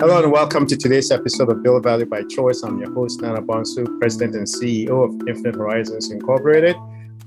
Hello 0.00 0.22
and 0.22 0.32
welcome 0.32 0.66
to 0.66 0.76
today's 0.76 1.10
episode 1.12 1.50
of 1.50 1.62
Build 1.62 1.84
Value 1.84 2.04
by 2.04 2.24
Choice. 2.24 2.62
I'm 2.62 2.80
your 2.80 2.92
host, 2.92 3.22
Nana 3.22 3.40
Bonsu, 3.40 3.98
President 4.00 4.34
and 4.34 4.46
CEO 4.46 5.04
of 5.04 5.28
Infinite 5.28 5.54
Horizons 5.54 6.10
Incorporated. 6.10 6.74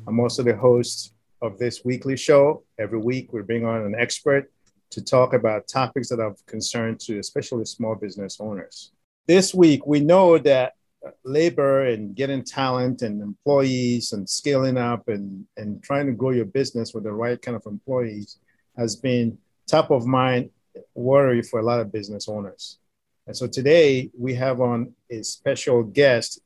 I'm 0.06 0.20
also 0.20 0.44
the 0.44 0.56
host 0.56 1.14
of 1.42 1.58
this 1.58 1.86
weekly 1.86 2.18
show. 2.18 2.64
Every 2.78 3.00
week, 3.00 3.32
we 3.32 3.42
bring 3.42 3.66
on 3.66 3.82
an 3.84 3.96
expert 3.98 4.52
to 4.92 5.02
talk 5.02 5.34
about 5.34 5.68
topics 5.68 6.10
that 6.10 6.20
are 6.20 6.28
of 6.28 6.46
concern 6.46 6.98
to 7.02 7.20
especially 7.20 7.66
small 7.66 7.96
business 7.96 8.38
owners. 8.40 8.92
This 9.28 9.54
week, 9.54 9.88
we 9.88 10.02
know 10.02 10.38
that 10.38 10.74
labor 11.24 11.86
and 11.86 12.16
getting 12.16 12.44
talent 12.44 13.02
and 13.02 13.22
employees 13.22 14.12
and 14.12 14.30
scaling 14.30 14.78
up 14.78 15.08
and, 15.08 15.46
and 15.56 15.82
trying 15.82 16.08
to 16.08 16.12
grow 16.12 16.32
your 16.32 16.46
business 16.46 16.94
with 16.94 17.06
the 17.06 17.14
right 17.14 17.42
kind 17.42 17.56
of 17.56 17.66
employees 17.66 18.40
has 18.78 18.96
been 18.96 19.38
top 19.68 19.92
of 19.92 20.06
mind 20.06 20.50
worry 20.96 21.42
for 21.42 21.60
a 21.60 21.64
lot 21.64 21.80
of 21.80 21.92
business 21.92 22.28
owners. 22.28 22.80
And 23.26 23.36
so 23.36 23.48
today 23.48 24.10
we 24.18 24.34
have 24.36 24.62
on 24.62 24.94
a 25.10 25.22
special 25.24 25.84
guest 25.84 26.40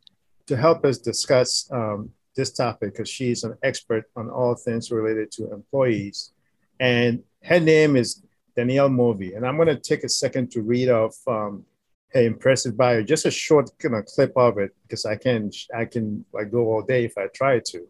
to 0.48 0.58
help 0.58 0.84
us 0.84 0.98
discuss 0.98 1.70
um, 1.72 2.10
this 2.36 2.52
topic 2.52 2.94
because 2.94 3.10
she's 3.10 3.44
an 3.44 3.56
expert 3.64 4.06
on 4.16 4.30
all 4.30 4.56
things 4.56 4.92
related 4.92 5.32
to 5.34 5.54
employees. 5.54 6.32
And 6.80 7.24
her 7.44 7.60
name 7.60 7.96
is 7.96 8.24
Danielle 8.56 8.90
Mulvey. 8.90 9.36
And 9.36 9.46
I'm 9.46 9.58
going 9.58 9.68
to 9.68 9.80
take 9.80 10.04
a 10.04 10.10
second 10.10 10.52
to 10.52 10.62
read 10.62 10.90
off 10.90 11.16
um, 11.28 11.66
her 12.14 12.22
impressive 12.22 12.76
bio, 12.76 13.04
just 13.04 13.26
a 13.26 13.32
short 13.32 13.70
kind 13.80 13.96
of 13.96 14.06
clip 14.06 14.34
of 14.36 14.58
it 14.58 14.76
because 14.84 15.06
I 15.06 15.16
can 15.16 15.52
I 15.76 15.86
can 15.86 16.26
like 16.34 16.52
go 16.52 16.72
all 16.72 16.82
day 16.82 17.06
if 17.06 17.18
I 17.18 17.28
try 17.28 17.60
to. 17.60 17.88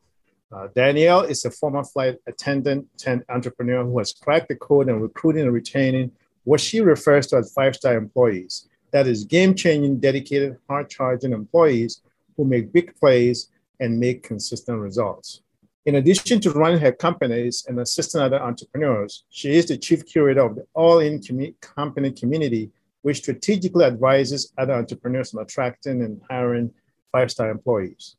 Uh, 0.52 0.68
Danielle 0.76 1.22
is 1.22 1.46
a 1.46 1.52
former 1.52 1.84
flight 1.84 2.18
attendant 2.28 2.88
entrepreneur 3.30 3.86
who 3.86 3.98
has 4.00 4.12
cracked 4.14 4.50
the 4.50 4.56
code 4.56 4.90
in 4.90 5.00
recruiting 5.00 5.44
and 5.44 5.54
retaining 5.54 6.12
what 6.44 6.60
she 6.60 6.82
refers 6.82 7.28
to 7.28 7.38
as 7.38 7.54
five-star 7.54 7.96
employees. 7.96 8.68
That 8.92 9.08
is 9.08 9.24
game-changing, 9.24 10.00
dedicated, 10.00 10.58
hard-charging 10.70 11.32
employees 11.32 12.02
who 12.36 12.46
make 12.46 12.74
big 12.74 12.96
plays 13.00 13.50
and 13.80 14.00
make 14.00 14.24
consistent 14.24 14.80
results. 14.80 15.42
In 15.86 15.96
addition 15.96 16.40
to 16.42 16.52
running 16.52 16.80
her 16.80 16.92
companies 16.92 17.66
and 17.68 17.80
assisting 17.80 18.22
other 18.22 18.40
entrepreneurs, 18.40 19.24
she 19.30 19.56
is 19.56 19.66
the 19.66 19.78
chief 19.78 20.06
curator 20.06 20.42
of 20.42 20.56
the 20.56 20.66
All 20.74 21.00
In 21.00 21.22
com- 21.22 21.56
Company 21.60 22.12
community, 22.12 22.70
which 23.02 23.18
strategically 23.18 23.86
advises 23.86 24.54
other 24.58 24.74
entrepreneurs 24.74 25.34
on 25.34 25.42
attracting 25.42 26.04
and 26.04 26.22
hiring 26.30 26.72
five 27.12 27.32
star 27.32 27.50
employees. 27.50 28.16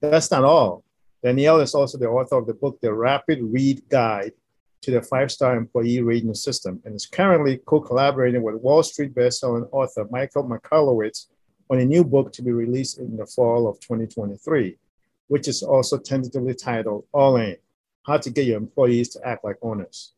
That's 0.00 0.30
not 0.30 0.44
all. 0.44 0.84
Danielle 1.22 1.60
is 1.60 1.74
also 1.74 1.96
the 1.96 2.08
author 2.08 2.36
of 2.36 2.46
the 2.46 2.54
book, 2.54 2.78
The 2.82 2.92
Rapid 2.92 3.38
Read 3.42 3.82
Guide 3.88 4.32
to 4.86 4.92
the 4.92 5.02
Five 5.02 5.30
Star 5.30 5.56
Employee 5.56 6.00
Rating 6.00 6.34
System, 6.34 6.80
and 6.84 6.94
is 6.94 7.06
currently 7.06 7.58
co 7.66 7.80
collaborating 7.80 8.42
with 8.42 8.56
Wall 8.56 8.82
Street 8.82 9.14
bestselling 9.14 9.68
author 9.70 10.06
Michael 10.10 10.44
Michalowicz 10.44 11.26
on 11.68 11.80
a 11.80 11.84
new 11.84 12.04
book 12.04 12.32
to 12.32 12.42
be 12.42 12.52
released 12.52 12.98
in 12.98 13.16
the 13.16 13.26
fall 13.26 13.68
of 13.68 13.78
2023 13.80 14.78
which 15.28 15.48
is 15.48 15.62
also 15.62 15.98
tentatively 15.98 16.54
titled 16.54 17.04
All 17.12 17.36
In 17.36 17.56
How 18.06 18.18
to 18.18 18.30
Get 18.30 18.46
Your 18.46 18.58
Employees 18.58 19.10
to 19.10 19.26
Act 19.26 19.44
Like 19.44 19.56
Owners. 19.62 20.12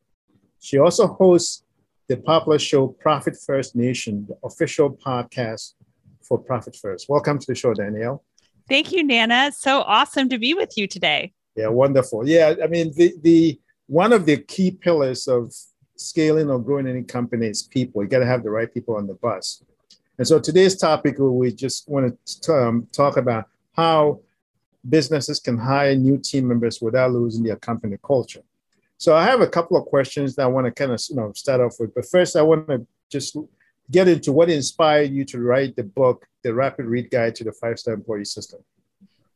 She 0.60 0.78
also 0.78 1.06
hosts 1.06 1.64
the 2.08 2.16
popular 2.16 2.58
show 2.58 2.88
Profit 2.88 3.36
First 3.36 3.77
Nation, 3.77 4.27
the 4.28 4.36
official 4.44 4.91
podcast 4.91 5.75
for 6.22 6.38
Profit 6.38 6.77
First. 6.77 7.08
Welcome 7.08 7.38
to 7.38 7.47
the 7.47 7.55
show, 7.55 7.75
Danielle. 7.75 8.25
Thank 8.69 8.92
you, 8.92 9.03
Nana. 9.03 9.53
So 9.53 9.80
awesome 9.80 10.28
to 10.28 10.38
be 10.38 10.53
with 10.55 10.77
you 10.77 10.86
today. 10.86 11.32
Yeah, 11.56 11.69
wonderful. 11.69 12.28
Yeah, 12.28 12.55
I 12.62 12.66
mean, 12.66 12.92
the, 12.94 13.14
the 13.22 13.58
one 13.89 14.12
of 14.12 14.27
the 14.27 14.36
key 14.36 14.70
pillars 14.70 15.27
of 15.27 15.53
scaling 15.97 16.48
or 16.50 16.61
growing 16.61 16.86
any 16.86 17.03
company 17.03 17.48
is 17.48 17.62
people. 17.62 18.03
You 18.03 18.08
got 18.08 18.20
to 18.20 18.27
have 18.27 18.44
the 18.44 18.50
right 18.50 18.72
people 18.72 18.97
on 18.97 19.06
the 19.06 19.14
bus. 19.14 19.62
And 20.19 20.27
so 20.27 20.39
today's 20.39 20.77
topic, 20.77 21.17
we 21.19 21.53
just 21.53 21.89
want 21.89 22.16
to 22.42 22.53
um, 22.53 22.86
talk 22.92 23.16
about 23.16 23.48
how 23.75 24.21
businesses 24.88 25.41
can 25.41 25.56
hire 25.56 25.94
new 25.94 26.19
team 26.19 26.49
members 26.49 26.81
without 26.81 27.12
losing 27.12 27.44
their 27.44 27.56
company 27.56 27.97
culture. 28.04 28.43
So 28.99 29.16
I 29.16 29.25
have 29.25 29.41
a 29.41 29.47
couple 29.47 29.76
of 29.76 29.87
questions 29.87 30.34
that 30.34 30.43
I 30.43 30.47
want 30.47 30.66
to 30.66 30.72
kind 30.72 30.93
of 30.93 31.00
you 31.09 31.16
know 31.16 31.32
start 31.34 31.60
off 31.60 31.76
with. 31.78 31.94
But 31.94 32.06
first, 32.06 32.37
I 32.37 32.43
want 32.43 32.69
to 32.69 32.87
just 33.10 33.37
get 33.91 34.09
into 34.09 34.32
what 34.32 34.50
inspired 34.50 35.12
you 35.12 35.25
to 35.26 35.41
write 35.41 35.76
the 35.76 35.84
book, 35.84 36.26
The 36.43 36.53
Rapid 36.53 36.87
Read 36.87 37.10
Guide 37.10 37.34
to 37.37 37.44
the 37.44 37.53
Five 37.53 37.78
Star 37.78 37.94
Employee 37.94 38.25
System. 38.25 38.60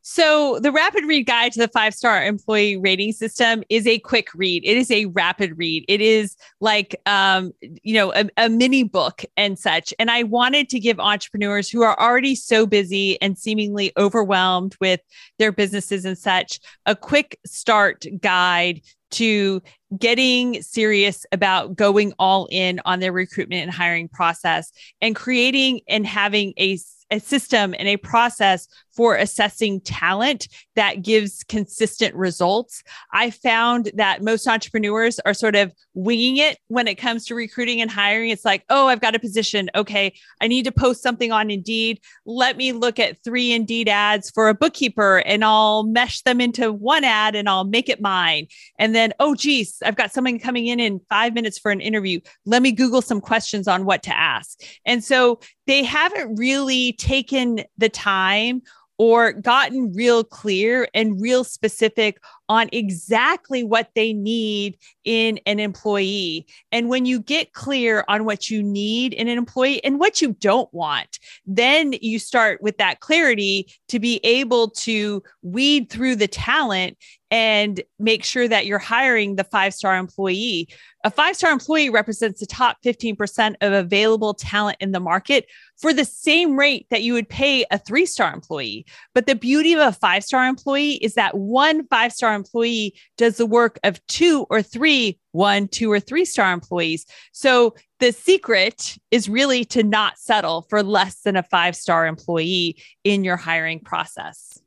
So, 0.05 0.59
the 0.59 0.73
Rapid 0.73 1.05
Read 1.05 1.25
Guide 1.25 1.53
to 1.53 1.59
the 1.59 1.69
Five 1.69 1.93
Star 1.93 2.21
Employee 2.25 2.75
Rating 2.75 3.13
System 3.13 3.63
is 3.69 3.87
a 3.87 3.99
quick 3.99 4.27
read. 4.35 4.61
It 4.65 4.75
is 4.75 4.91
a 4.91 5.05
rapid 5.05 5.57
read. 5.57 5.85
It 5.87 6.01
is 6.01 6.35
like, 6.59 6.93
um, 7.05 7.53
you 7.61 7.93
know, 7.93 8.13
a, 8.13 8.29
a 8.35 8.49
mini 8.49 8.83
book 8.83 9.23
and 9.37 9.57
such. 9.57 9.93
And 9.99 10.11
I 10.11 10.23
wanted 10.23 10.67
to 10.69 10.79
give 10.81 10.99
entrepreneurs 10.99 11.69
who 11.69 11.83
are 11.83 11.97
already 11.97 12.35
so 12.35 12.65
busy 12.65 13.19
and 13.21 13.37
seemingly 13.37 13.93
overwhelmed 13.95 14.75
with 14.81 14.99
their 15.39 15.53
businesses 15.53 16.03
and 16.03 16.17
such 16.17 16.59
a 16.85 16.97
quick 16.97 17.39
start 17.45 18.05
guide 18.19 18.81
to 19.11 19.61
getting 19.97 20.61
serious 20.61 21.25
about 21.31 21.77
going 21.77 22.11
all 22.19 22.49
in 22.51 22.81
on 22.83 22.99
their 22.99 23.13
recruitment 23.13 23.61
and 23.61 23.71
hiring 23.71 24.09
process 24.09 24.69
and 24.99 25.15
creating 25.15 25.79
and 25.87 26.05
having 26.05 26.51
a 26.59 26.77
a 27.13 27.19
system 27.19 27.75
and 27.77 27.87
a 27.87 27.97
process 27.97 28.67
for 28.95 29.15
assessing 29.15 29.81
talent 29.81 30.47
that 30.75 31.01
gives 31.01 31.43
consistent 31.43 32.15
results. 32.15 32.83
I 33.11 33.31
found 33.31 33.91
that 33.95 34.21
most 34.21 34.47
entrepreneurs 34.47 35.19
are 35.19 35.33
sort 35.33 35.55
of 35.55 35.73
winging 35.93 36.37
it 36.37 36.57
when 36.67 36.87
it 36.87 36.95
comes 36.95 37.25
to 37.25 37.35
recruiting 37.35 37.81
and 37.81 37.89
hiring. 37.89 38.29
It's 38.29 38.45
like, 38.45 38.63
oh, 38.69 38.87
I've 38.87 39.01
got 39.01 39.15
a 39.15 39.19
position. 39.19 39.69
Okay, 39.75 40.13
I 40.41 40.47
need 40.47 40.65
to 40.65 40.71
post 40.71 41.01
something 41.01 41.31
on 41.31 41.49
Indeed. 41.49 41.99
Let 42.25 42.57
me 42.57 42.71
look 42.71 42.99
at 42.99 43.23
three 43.23 43.51
Indeed 43.51 43.89
ads 43.89 44.29
for 44.29 44.49
a 44.49 44.53
bookkeeper 44.53 45.19
and 45.19 45.43
I'll 45.43 45.83
mesh 45.83 46.21
them 46.21 46.41
into 46.41 46.71
one 46.71 47.03
ad 47.03 47.35
and 47.35 47.49
I'll 47.49 47.65
make 47.65 47.89
it 47.89 48.01
mine. 48.01 48.47
And 48.79 48.95
then, 48.95 49.13
oh, 49.19 49.35
geez, 49.35 49.77
I've 49.83 49.95
got 49.95 50.11
someone 50.11 50.39
coming 50.39 50.67
in 50.67 50.79
in 50.79 51.01
five 51.09 51.33
minutes 51.33 51.57
for 51.57 51.71
an 51.71 51.81
interview. 51.81 52.19
Let 52.45 52.61
me 52.61 52.71
Google 52.71 53.01
some 53.01 53.21
questions 53.21 53.67
on 53.67 53.85
what 53.85 54.03
to 54.03 54.15
ask. 54.15 54.61
And 54.85 55.03
so 55.03 55.39
they 55.67 55.83
haven't 55.83 56.35
really 56.35 56.93
taken 56.93 57.63
the 57.77 57.89
time 57.89 58.61
or 58.97 59.33
gotten 59.33 59.93
real 59.93 60.23
clear 60.23 60.87
and 60.93 61.21
real 61.21 61.43
specific 61.43 62.19
on 62.53 62.69
exactly 62.71 63.63
what 63.63 63.89
they 63.95 64.13
need 64.13 64.77
in 65.03 65.39
an 65.47 65.59
employee. 65.59 66.45
And 66.71 66.87
when 66.87 67.07
you 67.07 67.19
get 67.19 67.53
clear 67.53 68.05
on 68.07 68.25
what 68.25 68.51
you 68.51 68.61
need 68.61 69.11
in 69.15 69.27
an 69.27 69.39
employee 69.39 69.83
and 69.83 69.99
what 69.99 70.21
you 70.21 70.33
don't 70.33 70.71
want, 70.71 71.17
then 71.47 71.95
you 71.99 72.19
start 72.19 72.61
with 72.61 72.77
that 72.77 72.99
clarity 72.99 73.73
to 73.87 73.99
be 73.99 74.19
able 74.23 74.69
to 74.69 75.23
weed 75.41 75.89
through 75.89 76.15
the 76.15 76.27
talent 76.27 76.95
and 77.33 77.81
make 77.97 78.23
sure 78.23 78.47
that 78.47 78.67
you're 78.67 78.77
hiring 78.77 79.35
the 79.35 79.43
five 79.43 79.73
star 79.73 79.97
employee. 79.97 80.69
A 81.03 81.09
five 81.09 81.35
star 81.35 81.51
employee 81.51 81.89
represents 81.89 82.39
the 82.39 82.45
top 82.45 82.77
15% 82.85 83.55
of 83.59 83.73
available 83.73 84.35
talent 84.35 84.77
in 84.79 84.91
the 84.91 84.99
market 84.99 85.47
for 85.77 85.93
the 85.93 86.05
same 86.05 86.55
rate 86.55 86.85
that 86.91 87.01
you 87.01 87.13
would 87.13 87.27
pay 87.27 87.65
a 87.71 87.79
three 87.79 88.05
star 88.05 88.31
employee. 88.31 88.85
But 89.15 89.25
the 89.25 89.33
beauty 89.33 89.73
of 89.73 89.79
a 89.79 89.91
five 89.91 90.23
star 90.23 90.45
employee 90.45 90.93
is 91.01 91.15
that 91.15 91.35
one 91.35 91.87
five 91.87 92.13
star 92.13 92.35
employee 92.43 92.93
does 93.17 93.37
the 93.37 93.45
work 93.45 93.79
of 93.83 94.05
two 94.07 94.45
or 94.49 94.61
three 94.61 95.19
one, 95.33 95.67
two, 95.67 95.91
or 95.91 95.99
three 95.99 96.25
star 96.25 96.53
employees. 96.53 97.05
So 97.31 97.75
the 97.99 98.11
secret 98.11 98.97
is 99.11 99.27
really 99.27 99.65
to 99.65 99.83
not 99.83 100.17
settle 100.17 100.65
for 100.69 100.81
less 100.83 101.21
than 101.21 101.35
a 101.35 101.43
five 101.43 101.75
star 101.75 102.07
employee 102.07 102.81
in 103.03 103.23
your 103.23 103.37
hiring 103.37 103.79
process. 103.79 104.59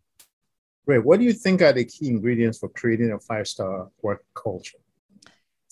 Great. 0.86 1.04
What 1.04 1.19
do 1.19 1.25
you 1.25 1.32
think 1.32 1.62
are 1.62 1.72
the 1.72 1.84
key 1.84 2.09
ingredients 2.09 2.59
for 2.59 2.69
creating 2.69 3.12
a 3.12 3.19
five 3.19 3.48
star 3.48 3.88
work 4.03 4.25
culture? 4.34 4.78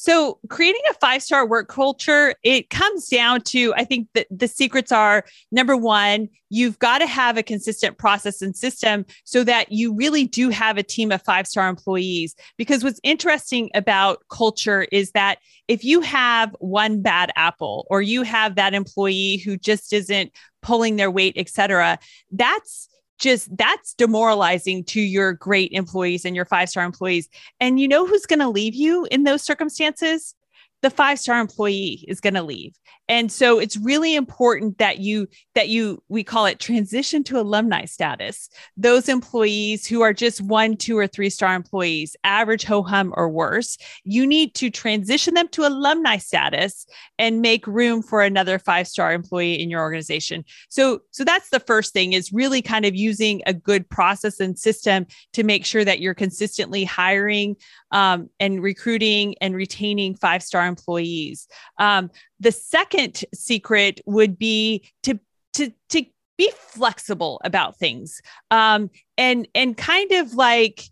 So, 0.05 0.39
creating 0.51 0.83
a 0.91 0.95
five 1.01 1.23
star 1.23 1.47
work 1.47 1.67
culture, 1.69 2.35
it 2.43 2.69
comes 2.69 3.09
down 3.09 3.41
to 3.41 3.73
I 3.75 3.85
think 3.85 4.09
that 4.13 4.27
the 4.31 4.49
secrets 4.49 4.93
are 4.93 5.25
number 5.51 5.79
one, 5.79 6.29
you've 6.51 6.79
got 6.79 6.99
to 6.99 7.07
have 7.07 7.39
a 7.39 7.43
consistent 7.43 7.97
process 7.97 8.43
and 8.43 8.55
system 8.55 9.07
so 9.25 9.45
that 9.45 9.73
you 9.73 9.95
really 9.95 10.27
do 10.27 10.51
have 10.51 10.77
a 10.77 10.83
team 10.83 11.11
of 11.11 11.23
five 11.23 11.47
star 11.47 11.71
employees. 11.71 12.35
Because 12.59 12.85
what's 12.85 13.01
interesting 13.03 13.71
about 13.75 14.23
culture 14.31 14.87
is 14.93 15.11
that 15.13 15.39
if 15.69 15.85
you 15.85 16.03
have 16.03 16.55
one 16.59 17.01
bad 17.01 17.31
apple 17.35 17.87
or 17.89 18.03
you 18.03 18.25
have 18.25 18.57
that 18.57 18.75
employee 18.75 19.39
who 19.39 19.57
just 19.57 19.91
isn't 19.95 20.33
pulling 20.61 20.97
their 20.97 21.11
weight, 21.11 21.33
et 21.39 21.49
cetera, 21.49 21.99
that's 22.31 22.91
just 23.19 23.55
that's 23.57 23.95
demoralizing 23.95 24.85
to 24.85 25.01
your 25.01 25.33
great 25.33 25.73
employees 25.73 26.25
and 26.25 26.35
your 26.35 26.45
five 26.45 26.69
star 26.69 26.85
employees. 26.85 27.29
And 27.61 27.79
you 27.79 27.89
know 27.89 28.07
who's 28.07 28.27
going 28.27 28.41
to 28.41 28.49
leave 28.49 28.75
you 28.75 29.07
in 29.11 29.25
those 29.25 29.43
circumstances? 29.43 30.35
The 30.83 30.91
five 30.91 31.19
star 31.19 31.41
employee 31.41 32.05
is 32.09 32.21
going 32.21 32.35
to 32.35 32.43
leave. 32.43 32.75
And 33.09 33.31
so 33.31 33.59
it's 33.59 33.77
really 33.77 34.15
important 34.15 34.79
that 34.79 34.99
you 34.99 35.29
that 35.55 35.69
you 35.69 36.03
we 36.09 36.25
call 36.25 36.47
it 36.47 36.59
transition 36.59 37.23
to 37.23 37.39
alumni 37.39 37.85
status 37.85 38.49
those 38.77 39.09
employees 39.09 39.87
who 39.87 40.01
are 40.01 40.13
just 40.13 40.41
one 40.41 40.77
two 40.77 40.97
or 40.97 41.07
three 41.07 41.31
star 41.31 41.55
employees 41.55 42.17
average 42.25 42.65
ho 42.65 42.83
hum 42.83 43.13
or 43.17 43.29
worse 43.29 43.77
you 44.05 44.27
need 44.27 44.55
to 44.55 44.71
transition 44.71 45.35
them 45.35 45.49
to 45.49 45.67
alumni 45.67 46.17
status 46.17 46.87
and 47.19 47.43
make 47.43 47.67
room 47.67 48.03
for 48.03 48.23
another 48.23 48.59
five 48.59 48.89
star 48.89 49.13
employee 49.13 49.61
in 49.61 49.71
your 49.71 49.81
organization 49.81 50.45
so 50.69 51.01
so 51.11 51.25
that's 51.25 51.51
the 51.51 51.61
first 51.61 51.93
thing 51.93 52.13
is 52.13 52.33
really 52.33 52.63
kind 52.63 52.85
of 52.85 52.95
using 52.95 53.43
a 53.47 53.53
good 53.53 53.89
process 53.89 54.41
and 54.41 54.59
system 54.59 55.07
to 55.33 55.43
make 55.43 55.65
sure 55.65 55.85
that 55.85 56.01
you're 56.01 56.15
consistently 56.15 56.85
hiring 56.85 57.57
um, 57.95 58.29
and 58.41 58.63
recruiting 58.63 59.37
and 59.41 59.55
retaining 59.55 60.17
five 60.17 60.43
star 60.43 60.67
employees. 60.67 61.47
Um, 61.79 62.11
the 62.45 62.53
second 62.53 63.25
secret 63.35 64.01
would 64.07 64.39
be 64.39 64.89
to 65.03 65.19
to 65.55 65.73
to 65.89 66.05
be 66.37 66.53
flexible 66.57 67.41
about 67.45 67.77
things 67.77 68.21
um, 68.51 68.91
and 69.17 69.49
and 69.55 69.77
kind 69.77 70.13
of 70.13 70.35
like 70.35 70.85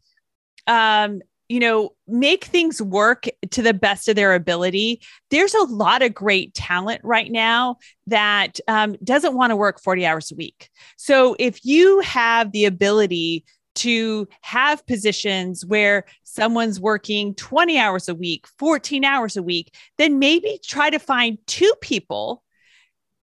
um, 0.66 1.20
you 1.48 1.60
know 1.60 1.90
make 2.08 2.44
things 2.44 2.80
work 2.80 3.26
to 3.50 3.60
the 3.60 3.74
best 3.74 4.08
of 4.08 4.16
their 4.16 4.34
ability. 4.34 5.02
There's 5.30 5.54
a 5.54 5.64
lot 5.64 6.02
of 6.02 6.14
great 6.14 6.54
talent 6.54 7.02
right 7.04 7.30
now 7.30 7.76
that 8.06 8.58
um, 8.66 8.96
doesn't 9.04 9.36
want 9.36 9.50
to 9.50 9.56
work 9.56 9.80
40 9.80 10.06
hours 10.06 10.32
a 10.32 10.36
week. 10.36 10.70
So 10.96 11.36
if 11.38 11.64
you 11.64 12.00
have 12.00 12.52
the 12.52 12.64
ability 12.64 13.44
to 13.74 14.28
have 14.42 14.86
positions 14.86 15.64
where 15.64 16.04
someone's 16.24 16.80
working 16.80 17.34
20 17.34 17.78
hours 17.78 18.08
a 18.08 18.14
week, 18.14 18.46
14 18.58 19.04
hours 19.04 19.36
a 19.36 19.42
week, 19.42 19.74
then 19.98 20.18
maybe 20.18 20.58
try 20.64 20.90
to 20.90 20.98
find 20.98 21.38
two 21.46 21.72
people 21.80 22.42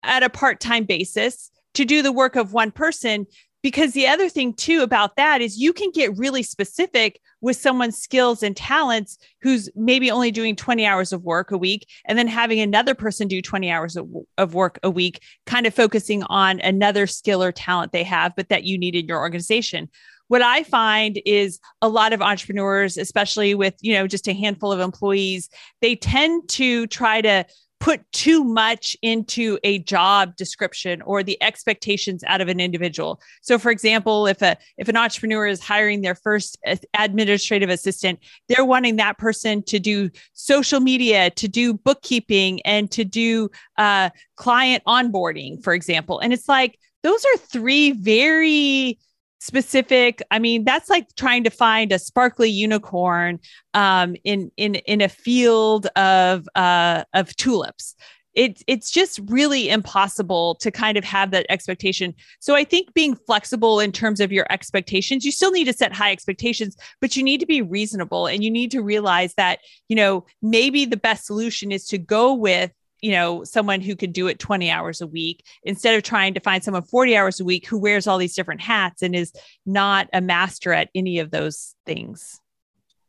at 0.03 0.23
a 0.23 0.29
part 0.29 0.59
time 0.59 0.85
basis 0.85 1.51
to 1.73 1.85
do 1.85 2.01
the 2.01 2.11
work 2.11 2.35
of 2.35 2.53
one 2.53 2.71
person. 2.71 3.25
Because 3.61 3.91
the 3.91 4.07
other 4.07 4.29
thing, 4.29 4.53
too, 4.53 4.83
about 4.83 5.17
that 5.17 5.41
is 5.41 5.59
you 5.59 5.73
can 5.73 5.91
get 5.91 6.17
really 6.17 6.43
specific 6.43 7.19
with 7.41 7.57
someone's 7.57 7.97
skills 7.97 8.41
and 8.41 8.55
talents 8.55 9.17
who's 9.41 9.69
maybe 9.75 10.09
only 10.09 10.31
doing 10.31 10.55
20 10.55 10.85
hours 10.85 11.11
of 11.11 11.23
work 11.23 11.51
a 11.51 11.57
week 11.57 11.85
and 12.05 12.17
then 12.17 12.27
having 12.27 12.61
another 12.61 12.95
person 12.95 13.27
do 13.27 13.41
20 13.41 13.69
hours 13.69 13.97
of, 13.97 14.09
of 14.37 14.53
work 14.53 14.79
a 14.81 14.89
week, 14.89 15.21
kind 15.45 15.65
of 15.65 15.73
focusing 15.73 16.23
on 16.23 16.61
another 16.61 17.05
skill 17.05 17.43
or 17.43 17.51
talent 17.51 17.91
they 17.91 18.03
have, 18.03 18.33
but 18.37 18.47
that 18.47 18.63
you 18.63 18.77
need 18.77 18.95
in 18.95 19.07
your 19.07 19.19
organization 19.19 19.89
what 20.29 20.41
I 20.41 20.63
find 20.63 21.19
is 21.25 21.59
a 21.81 21.89
lot 21.89 22.13
of 22.13 22.21
entrepreneurs, 22.21 22.97
especially 22.97 23.53
with, 23.55 23.75
you 23.81 23.93
know, 23.93 24.07
just 24.07 24.27
a 24.27 24.33
handful 24.33 24.71
of 24.71 24.79
employees, 24.79 25.49
they 25.81 25.95
tend 25.95 26.47
to 26.49 26.87
try 26.87 27.19
to 27.21 27.45
put 27.79 28.01
too 28.11 28.43
much 28.43 28.95
into 29.01 29.57
a 29.63 29.79
job 29.79 30.35
description 30.35 31.01
or 31.03 31.23
the 31.23 31.41
expectations 31.41 32.23
out 32.27 32.41
of 32.41 32.47
an 32.47 32.59
individual. 32.59 33.21
So 33.41 33.57
for 33.57 33.71
example, 33.71 34.27
if 34.27 34.41
a 34.41 34.57
if 34.77 34.89
an 34.89 34.97
entrepreneur 34.97 35.47
is 35.47 35.61
hiring 35.61 36.01
their 36.01 36.15
first 36.15 36.57
administrative 36.97 37.69
assistant, 37.69 38.19
they're 38.49 38.65
wanting 38.65 38.97
that 38.97 39.17
person 39.17 39.63
to 39.63 39.79
do 39.79 40.09
social 40.33 40.81
media, 40.81 41.29
to 41.31 41.47
do 41.47 41.73
bookkeeping 41.73 42.61
and 42.63 42.91
to 42.91 43.05
do 43.05 43.49
uh, 43.77 44.09
client 44.35 44.83
onboarding, 44.85 45.63
for 45.63 45.73
example. 45.73 46.19
And 46.19 46.33
it's 46.33 46.49
like 46.49 46.77
those 47.01 47.23
are 47.23 47.37
three 47.37 47.93
very 47.93 48.99
specific 49.39 50.21
i 50.31 50.39
mean 50.39 50.63
that's 50.63 50.89
like 50.89 51.07
trying 51.15 51.43
to 51.43 51.49
find 51.49 51.91
a 51.91 51.99
sparkly 51.99 52.49
unicorn 52.49 53.39
um, 53.73 54.15
in 54.23 54.51
in 54.57 54.75
in 54.75 55.01
a 55.01 55.09
field 55.09 55.87
of 55.95 56.47
uh, 56.55 57.03
of 57.13 57.35
tulips 57.35 57.95
it's 58.39 58.63
it's 58.67 58.91
just 58.91 59.19
really 59.25 59.69
impossible 59.69 60.55
to 60.55 60.71
kind 60.71 60.97
of 60.97 61.03
have 61.03 61.31
that 61.31 61.45
expectation. 61.49 62.13
So 62.39 62.55
I 62.55 62.63
think 62.63 62.93
being 62.93 63.15
flexible 63.15 63.79
in 63.79 63.91
terms 63.91 64.19
of 64.19 64.31
your 64.31 64.45
expectations, 64.49 65.25
you 65.25 65.31
still 65.31 65.51
need 65.51 65.65
to 65.65 65.73
set 65.73 65.93
high 65.93 66.11
expectations, 66.11 66.77
but 67.01 67.15
you 67.15 67.23
need 67.23 67.39
to 67.39 67.45
be 67.45 67.61
reasonable 67.61 68.27
and 68.27 68.43
you 68.43 68.51
need 68.51 68.71
to 68.71 68.81
realize 68.81 69.33
that, 69.35 69.59
you 69.87 69.95
know, 69.95 70.25
maybe 70.41 70.85
the 70.85 70.97
best 70.97 71.25
solution 71.25 71.71
is 71.71 71.85
to 71.87 71.97
go 71.97 72.33
with 72.33 72.71
you 73.01 73.11
know 73.11 73.43
someone 73.43 73.81
who 73.81 73.95
could 73.95 74.13
do 74.13 74.27
it 74.27 74.39
20 74.39 74.69
hours 74.69 75.01
a 75.01 75.07
week 75.07 75.45
instead 75.63 75.95
of 75.95 76.03
trying 76.03 76.33
to 76.33 76.39
find 76.39 76.63
someone 76.63 76.83
40 76.83 77.15
hours 77.15 77.39
a 77.39 77.45
week 77.45 77.67
who 77.67 77.77
wears 77.77 78.07
all 78.07 78.17
these 78.17 78.35
different 78.35 78.61
hats 78.61 79.01
and 79.01 79.15
is 79.15 79.33
not 79.65 80.09
a 80.13 80.21
master 80.21 80.73
at 80.73 80.89
any 80.93 81.19
of 81.19 81.31
those 81.31 81.75
things. 81.85 82.39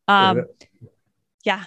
Um 0.09 0.45
yeah. 1.45 1.65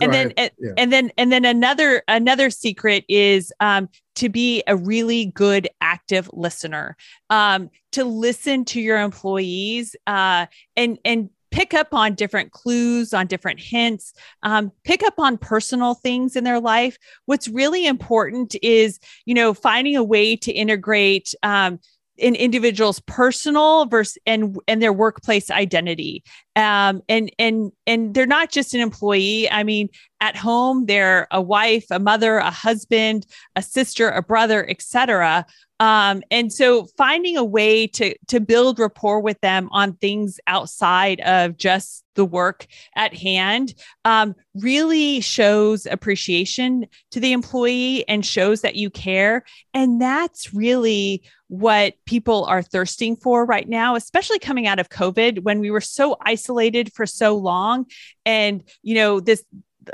And 0.00 0.12
then 0.12 0.32
and, 0.36 0.50
yeah. 0.58 0.72
and 0.76 0.92
then 0.92 1.10
and 1.16 1.32
then 1.32 1.44
another 1.44 2.02
another 2.08 2.50
secret 2.50 3.04
is 3.08 3.52
um, 3.60 3.88
to 4.16 4.28
be 4.28 4.62
a 4.66 4.76
really 4.76 5.26
good 5.26 5.68
active 5.80 6.28
listener 6.32 6.96
um, 7.30 7.70
to 7.92 8.04
listen 8.04 8.64
to 8.66 8.80
your 8.80 9.00
employees 9.00 9.96
uh, 10.06 10.46
and 10.76 10.98
and 11.04 11.30
pick 11.50 11.74
up 11.74 11.92
on 11.92 12.14
different 12.14 12.52
clues, 12.52 13.14
on 13.14 13.26
different 13.26 13.60
hints, 13.60 14.12
um, 14.42 14.72
pick 14.84 15.02
up 15.02 15.18
on 15.18 15.38
personal 15.38 15.94
things 15.94 16.36
in 16.36 16.44
their 16.44 16.60
life. 16.60 16.98
What's 17.26 17.48
really 17.48 17.86
important 17.86 18.56
is, 18.62 18.98
you 19.24 19.34
know, 19.34 19.54
finding 19.54 19.96
a 19.96 20.04
way 20.04 20.36
to 20.36 20.52
integrate 20.52 21.34
um, 21.42 21.78
an 22.20 22.34
individual's 22.34 23.00
personal 23.00 23.86
versus 23.86 24.18
and 24.26 24.58
and 24.66 24.82
their 24.82 24.92
workplace 24.92 25.50
identity. 25.50 26.24
Um, 26.56 27.02
and 27.08 27.30
and 27.38 27.72
and 27.86 28.14
they're 28.14 28.26
not 28.26 28.50
just 28.50 28.74
an 28.74 28.80
employee. 28.80 29.50
I 29.50 29.62
mean 29.62 29.88
at 30.20 30.36
home 30.36 30.86
they're 30.86 31.28
a 31.30 31.40
wife 31.40 31.86
a 31.90 31.98
mother 31.98 32.38
a 32.38 32.50
husband 32.50 33.26
a 33.54 33.62
sister 33.62 34.08
a 34.08 34.22
brother 34.22 34.68
etc 34.68 35.46
um, 35.80 36.22
and 36.30 36.52
so 36.52 36.86
finding 36.96 37.36
a 37.36 37.44
way 37.44 37.86
to 37.86 38.14
to 38.28 38.40
build 38.40 38.78
rapport 38.78 39.20
with 39.20 39.40
them 39.40 39.68
on 39.70 39.94
things 39.94 40.40
outside 40.46 41.20
of 41.20 41.56
just 41.56 42.04
the 42.18 42.24
work 42.24 42.66
at 42.96 43.14
hand 43.14 43.74
um, 44.04 44.34
really 44.56 45.20
shows 45.20 45.86
appreciation 45.86 46.86
to 47.12 47.20
the 47.20 47.32
employee 47.32 48.06
and 48.08 48.26
shows 48.26 48.62
that 48.62 48.74
you 48.74 48.90
care. 48.90 49.44
And 49.72 50.02
that's 50.02 50.52
really 50.52 51.22
what 51.46 51.94
people 52.06 52.44
are 52.46 52.60
thirsting 52.60 53.14
for 53.14 53.44
right 53.44 53.68
now, 53.68 53.94
especially 53.94 54.40
coming 54.40 54.66
out 54.66 54.80
of 54.80 54.88
COVID 54.88 55.44
when 55.44 55.60
we 55.60 55.70
were 55.70 55.80
so 55.80 56.16
isolated 56.20 56.92
for 56.92 57.06
so 57.06 57.36
long. 57.36 57.86
And, 58.26 58.64
you 58.82 58.96
know, 58.96 59.20
this 59.20 59.44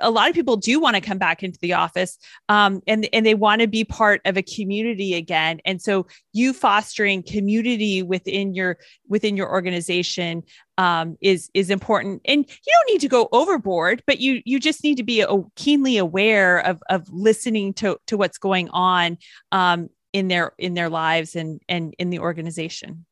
a 0.00 0.10
lot 0.10 0.28
of 0.28 0.34
people 0.34 0.56
do 0.56 0.80
want 0.80 0.96
to 0.96 1.00
come 1.00 1.18
back 1.18 1.42
into 1.42 1.58
the 1.60 1.72
office 1.72 2.18
um, 2.48 2.80
and, 2.86 3.08
and 3.12 3.24
they 3.24 3.34
want 3.34 3.60
to 3.60 3.66
be 3.66 3.84
part 3.84 4.20
of 4.24 4.36
a 4.36 4.42
community 4.42 5.14
again. 5.14 5.60
And 5.64 5.80
so 5.80 6.06
you 6.32 6.52
fostering 6.52 7.22
community 7.22 8.02
within 8.02 8.54
your 8.54 8.78
within 9.08 9.36
your 9.36 9.50
organization 9.50 10.42
um, 10.78 11.16
is 11.20 11.50
is 11.54 11.70
important. 11.70 12.22
And 12.24 12.44
you 12.48 12.72
don't 12.72 12.92
need 12.92 13.00
to 13.00 13.08
go 13.08 13.28
overboard 13.32 14.02
but 14.06 14.20
you 14.20 14.42
you 14.44 14.60
just 14.60 14.82
need 14.84 14.96
to 14.96 15.02
be 15.02 15.20
a, 15.20 15.28
keenly 15.56 15.96
aware 15.96 16.58
of 16.58 16.82
of 16.88 17.08
listening 17.10 17.74
to 17.74 17.98
to 18.06 18.16
what's 18.16 18.38
going 18.38 18.68
on 18.70 19.18
um, 19.52 19.88
in 20.12 20.28
their 20.28 20.52
in 20.58 20.74
their 20.74 20.88
lives 20.88 21.36
and 21.36 21.60
and 21.68 21.94
in 21.98 22.10
the 22.10 22.18
organization. 22.18 23.04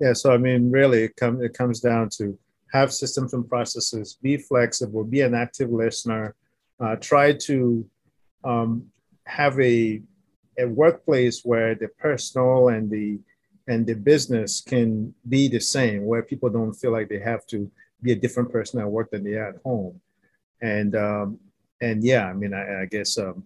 Yeah 0.00 0.14
so 0.14 0.32
i 0.32 0.36
mean 0.36 0.70
really 0.70 1.04
it, 1.04 1.16
com- 1.16 1.42
it 1.42 1.54
comes 1.54 1.80
down 1.80 2.08
to 2.18 2.36
have 2.72 2.92
systems 2.92 3.34
and 3.34 3.48
processes, 3.48 4.18
be 4.22 4.36
flexible, 4.36 5.04
be 5.04 5.20
an 5.20 5.34
active 5.34 5.70
listener, 5.70 6.34
uh, 6.80 6.96
try 6.96 7.32
to 7.32 7.86
um, 8.44 8.86
have 9.26 9.58
a, 9.60 10.00
a 10.58 10.66
workplace 10.66 11.42
where 11.44 11.74
the 11.74 11.88
personal 11.88 12.68
and 12.68 12.90
the 12.90 13.18
and 13.68 13.86
the 13.86 13.94
business 13.94 14.60
can 14.60 15.14
be 15.28 15.46
the 15.46 15.60
same, 15.60 16.04
where 16.04 16.22
people 16.22 16.50
don't 16.50 16.72
feel 16.72 16.90
like 16.90 17.08
they 17.08 17.20
have 17.20 17.46
to 17.46 17.70
be 18.02 18.10
a 18.10 18.16
different 18.16 18.50
person 18.50 18.80
at 18.80 18.90
work 18.90 19.10
than 19.12 19.22
they 19.22 19.34
are 19.34 19.50
at 19.50 19.60
home. 19.64 20.00
And 20.60 20.96
um, 20.96 21.38
and 21.80 22.02
yeah, 22.02 22.26
I 22.26 22.32
mean, 22.32 22.54
I, 22.54 22.82
I 22.82 22.86
guess, 22.86 23.18
um, 23.18 23.44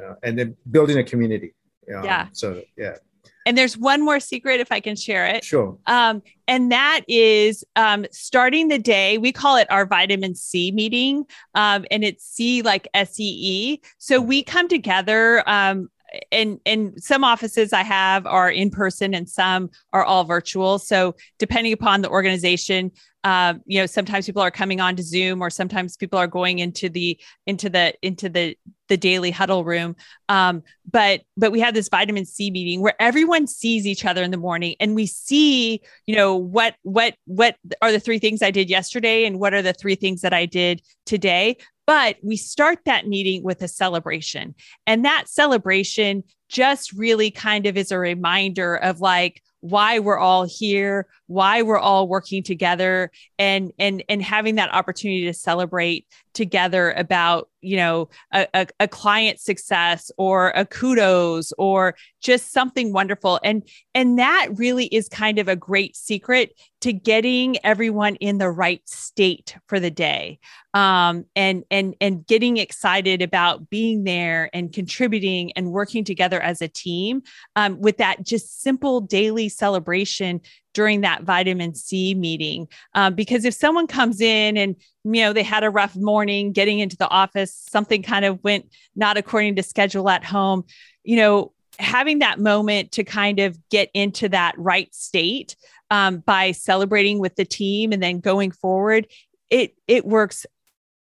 uh, 0.00 0.14
and 0.22 0.38
then 0.38 0.56
building 0.70 0.98
a 0.98 1.04
community. 1.04 1.54
Um, 1.92 2.04
yeah. 2.04 2.28
So 2.32 2.62
yeah. 2.76 2.96
And 3.46 3.58
there's 3.58 3.76
one 3.76 4.04
more 4.04 4.20
secret 4.20 4.60
if 4.60 4.70
I 4.70 4.80
can 4.80 4.96
share 4.96 5.26
it. 5.26 5.44
Sure. 5.44 5.76
Um, 5.86 6.22
and 6.46 6.70
that 6.70 7.02
is 7.08 7.64
um, 7.76 8.06
starting 8.10 8.68
the 8.68 8.78
day. 8.78 9.18
We 9.18 9.32
call 9.32 9.56
it 9.56 9.70
our 9.70 9.86
vitamin 9.86 10.34
C 10.34 10.70
meeting, 10.72 11.24
um, 11.54 11.84
and 11.90 12.04
it's 12.04 12.24
C 12.24 12.62
like 12.62 12.88
S 12.94 13.18
E 13.18 13.24
E. 13.24 13.80
So 13.98 14.20
we 14.20 14.42
come 14.42 14.68
together. 14.68 15.48
Um, 15.48 15.88
and 16.30 16.60
and 16.66 17.02
some 17.02 17.24
offices 17.24 17.72
I 17.72 17.82
have 17.82 18.26
are 18.26 18.50
in 18.50 18.70
person 18.70 19.14
and 19.14 19.28
some 19.28 19.70
are 19.92 20.04
all 20.04 20.24
virtual. 20.24 20.78
So 20.78 21.14
depending 21.38 21.72
upon 21.72 22.02
the 22.02 22.10
organization, 22.10 22.92
um, 23.24 23.62
you 23.66 23.80
know 23.80 23.86
sometimes 23.86 24.26
people 24.26 24.42
are 24.42 24.50
coming 24.50 24.80
on 24.80 24.96
to 24.96 25.02
zoom 25.02 25.42
or 25.42 25.50
sometimes 25.50 25.96
people 25.96 26.18
are 26.18 26.26
going 26.26 26.58
into 26.58 26.88
the 26.88 27.18
into 27.46 27.68
the 27.68 27.94
into 28.02 28.28
the 28.28 28.56
the 28.88 28.96
daily 28.96 29.30
huddle 29.30 29.64
room. 29.64 29.96
Um, 30.28 30.62
but 30.90 31.22
but 31.36 31.52
we 31.52 31.60
have 31.60 31.74
this 31.74 31.88
vitamin 31.88 32.26
c 32.26 32.50
meeting 32.50 32.80
where 32.82 32.94
everyone 33.00 33.46
sees 33.46 33.86
each 33.86 34.04
other 34.04 34.22
in 34.22 34.30
the 34.30 34.36
morning 34.36 34.76
and 34.80 34.94
we 34.94 35.06
see 35.06 35.80
you 36.06 36.16
know 36.16 36.36
what 36.36 36.74
what 36.82 37.14
what 37.24 37.56
are 37.80 37.92
the 37.92 38.00
three 38.00 38.18
things 38.18 38.42
i 38.42 38.50
did 38.50 38.68
yesterday 38.68 39.24
and 39.24 39.38
what 39.38 39.54
are 39.54 39.62
the 39.62 39.72
three 39.72 39.94
things 39.94 40.20
that 40.20 40.34
i 40.34 40.44
did 40.44 40.82
today. 41.06 41.56
But 41.86 42.16
we 42.22 42.36
start 42.36 42.80
that 42.84 43.08
meeting 43.08 43.42
with 43.42 43.62
a 43.62 43.68
celebration 43.68 44.54
and 44.86 45.04
that 45.04 45.28
celebration 45.28 46.24
just 46.48 46.92
really 46.92 47.30
kind 47.30 47.66
of 47.66 47.76
is 47.76 47.90
a 47.90 47.98
reminder 47.98 48.76
of 48.76 49.00
like 49.00 49.42
why 49.60 50.00
we're 50.00 50.18
all 50.18 50.44
here 50.44 51.06
why 51.32 51.62
we're 51.62 51.78
all 51.78 52.08
working 52.08 52.42
together 52.42 53.10
and 53.38 53.72
and 53.78 54.04
and 54.08 54.22
having 54.22 54.56
that 54.56 54.72
opportunity 54.72 55.24
to 55.24 55.32
celebrate 55.32 56.06
together 56.34 56.92
about 56.92 57.48
you 57.60 57.76
know 57.76 58.08
a, 58.32 58.46
a, 58.54 58.66
a, 58.80 58.88
client 58.88 59.38
success 59.38 60.10
or 60.16 60.50
a 60.50 60.64
kudos 60.64 61.52
or 61.58 61.94
just 62.20 62.52
something 62.52 62.92
wonderful. 62.92 63.38
And 63.44 63.62
and 63.94 64.18
that 64.18 64.48
really 64.54 64.86
is 64.86 65.08
kind 65.08 65.38
of 65.38 65.48
a 65.48 65.56
great 65.56 65.96
secret 65.96 66.58
to 66.80 66.92
getting 66.92 67.56
everyone 67.64 68.16
in 68.16 68.38
the 68.38 68.50
right 68.50 68.86
state 68.88 69.56
for 69.66 69.78
the 69.78 69.90
day. 69.90 70.38
Um, 70.74 71.26
and 71.36 71.64
and 71.70 71.94
and 72.00 72.26
getting 72.26 72.56
excited 72.56 73.22
about 73.22 73.68
being 73.68 74.04
there 74.04 74.50
and 74.52 74.72
contributing 74.72 75.52
and 75.52 75.70
working 75.70 76.04
together 76.04 76.40
as 76.40 76.62
a 76.62 76.68
team 76.68 77.22
um, 77.56 77.80
with 77.80 77.98
that 77.98 78.24
just 78.24 78.62
simple 78.62 79.00
daily 79.00 79.48
celebration 79.48 80.40
during 80.74 81.02
that 81.02 81.22
vitamin 81.22 81.74
C 81.74 82.14
meeting. 82.14 82.68
Um, 82.94 83.14
because 83.14 83.44
if 83.44 83.54
someone 83.54 83.86
comes 83.86 84.20
in 84.20 84.56
and, 84.56 84.76
you 85.04 85.22
know, 85.22 85.32
they 85.32 85.42
had 85.42 85.64
a 85.64 85.70
rough 85.70 85.96
morning 85.96 86.52
getting 86.52 86.78
into 86.78 86.96
the 86.96 87.08
office, 87.08 87.54
something 87.54 88.02
kind 88.02 88.24
of 88.24 88.42
went 88.42 88.70
not 88.96 89.16
according 89.16 89.56
to 89.56 89.62
schedule 89.62 90.08
at 90.08 90.24
home, 90.24 90.64
you 91.04 91.16
know, 91.16 91.52
having 91.78 92.20
that 92.20 92.38
moment 92.38 92.92
to 92.92 93.04
kind 93.04 93.38
of 93.38 93.58
get 93.68 93.90
into 93.94 94.28
that 94.28 94.54
right 94.58 94.94
state 94.94 95.56
um, 95.90 96.18
by 96.18 96.52
celebrating 96.52 97.18
with 97.18 97.36
the 97.36 97.44
team 97.44 97.92
and 97.92 98.02
then 98.02 98.20
going 98.20 98.50
forward, 98.50 99.06
it 99.50 99.74
it 99.86 100.06
works 100.06 100.46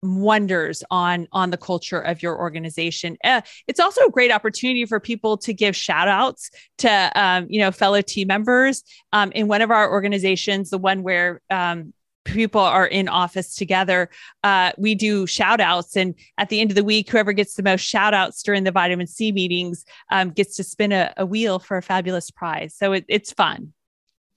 wonders 0.05 0.83
on 0.91 1.27
on 1.33 1.51
the 1.51 1.57
culture 1.57 2.01
of 2.01 2.23
your 2.23 2.39
organization. 2.39 3.17
Uh, 3.25 3.41
it's 3.67 3.81
also 3.81 4.03
a 4.07 4.11
great 4.11 4.31
opportunity 4.31 4.85
for 4.85 5.01
people 5.01 5.37
to 5.39 5.53
give 5.53 5.75
shout 5.75 6.09
outs 6.09 6.51
to 6.79 7.13
um, 7.15 7.47
you 7.49 7.61
know 7.61 7.73
fellow 7.73 8.03
team 8.03 8.29
members. 8.29 8.85
Um, 9.13 9.33
in 9.33 9.49
one 9.49 9.63
of 9.63 9.71
our 9.71 9.91
organizations 9.91 10.71
the 10.71 10.79
one 10.79 11.03
where 11.03 11.41
um, 11.51 11.93
people 12.25 12.61
are 12.61 12.87
in 12.87 13.09
office 13.09 13.55
together 13.55 14.09
uh, 14.43 14.73
we 14.79 14.95
do 14.95 15.27
shout 15.27 15.61
outs 15.61 15.97
and 15.97 16.15
at 16.39 16.49
the 16.49 16.61
end 16.61 16.71
of 16.71 16.75
the 16.75 16.85
week 16.85 17.11
whoever 17.11 17.33
gets 17.33 17.55
the 17.55 17.63
most 17.63 17.83
shout 17.83 18.15
outs 18.15 18.43
during 18.43 18.65
the 18.65 18.73
vitamin 18.73 19.07
c 19.07 19.31
meetings 19.31 19.85
um, 20.11 20.31
gets 20.31 20.57
to 20.57 20.65
spin 20.65 20.91
a, 20.91 21.13
a, 21.19 21.27
wheel 21.27 21.59
for 21.59 21.77
a 21.77 21.83
fabulous 21.83 22.31
prize. 22.31 22.75
So 22.75 22.93
it, 22.93 23.05
it's 23.09 23.33
fun. 23.33 23.73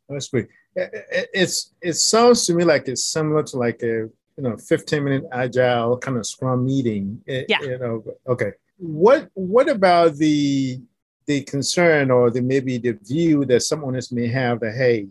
That's 0.09 0.29
great. 0.29 0.47
It's 0.75 1.73
it 1.81 1.93
sounds 1.93 2.45
to 2.45 2.53
me 2.53 2.63
like 2.63 2.87
it's 2.87 3.03
similar 3.03 3.43
to 3.43 3.57
like 3.57 3.81
a 3.81 4.09
you 4.37 4.43
know 4.43 4.55
15 4.57 5.03
minute 5.03 5.23
agile 5.31 5.97
kind 5.97 6.17
of 6.17 6.25
scrum 6.25 6.65
meeting 6.65 7.21
eh, 7.27 7.43
yeah 7.49 7.61
you 7.61 7.77
know 7.77 8.03
okay 8.27 8.51
what 8.77 9.29
what 9.33 9.67
about 9.69 10.15
the 10.15 10.79
the 11.25 11.41
concern 11.43 12.11
or 12.11 12.29
the 12.29 12.41
maybe 12.41 12.77
the 12.77 12.97
view 13.03 13.45
that 13.45 13.61
some 13.61 13.83
owners 13.83 14.11
may 14.11 14.27
have 14.27 14.59
that 14.59 14.75
hey 14.75 15.07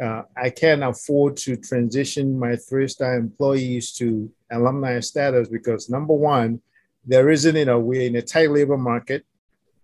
uh, 0.00 0.22
I 0.36 0.50
can't 0.50 0.84
afford 0.84 1.36
to 1.38 1.56
transition 1.56 2.38
my 2.38 2.56
three-star 2.56 3.16
employees 3.16 3.92
to 3.94 4.30
alumni 4.50 5.00
status 5.00 5.48
because 5.48 5.90
number 5.90 6.14
one, 6.14 6.60
there 7.04 7.30
isn't, 7.30 7.56
you 7.56 7.64
know, 7.64 7.80
we're 7.80 8.02
in 8.02 8.16
a 8.16 8.22
tight 8.22 8.50
labor 8.50 8.76
market, 8.76 9.24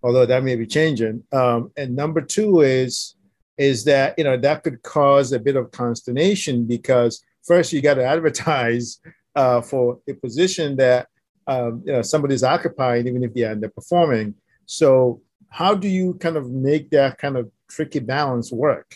although 0.03 0.25
that 0.25 0.43
may 0.43 0.55
be 0.55 0.67
changing. 0.67 1.23
Um, 1.33 1.71
and 1.75 1.95
number 1.95 2.21
two 2.21 2.61
is, 2.61 3.15
is 3.57 3.83
that, 3.85 4.17
you 4.17 4.23
know, 4.23 4.37
that 4.37 4.63
could 4.63 4.81
cause 4.83 5.31
a 5.31 5.39
bit 5.39 5.55
of 5.55 5.71
consternation 5.71 6.65
because 6.65 7.23
first 7.45 7.73
you 7.73 7.81
got 7.81 7.95
to 7.95 8.05
advertise 8.05 8.99
uh, 9.35 9.61
for 9.61 9.99
a 10.09 10.13
position 10.13 10.75
that 10.77 11.07
um, 11.47 11.83
you 11.85 11.93
know 11.93 12.01
somebody's 12.01 12.43
occupying, 12.43 13.07
even 13.07 13.23
if 13.23 13.33
they're 13.33 13.55
underperforming. 13.55 14.33
So 14.65 15.21
how 15.49 15.75
do 15.75 15.87
you 15.87 16.15
kind 16.15 16.37
of 16.37 16.49
make 16.49 16.89
that 16.91 17.17
kind 17.17 17.37
of 17.37 17.51
tricky 17.69 17.99
balance 17.99 18.51
work? 18.51 18.95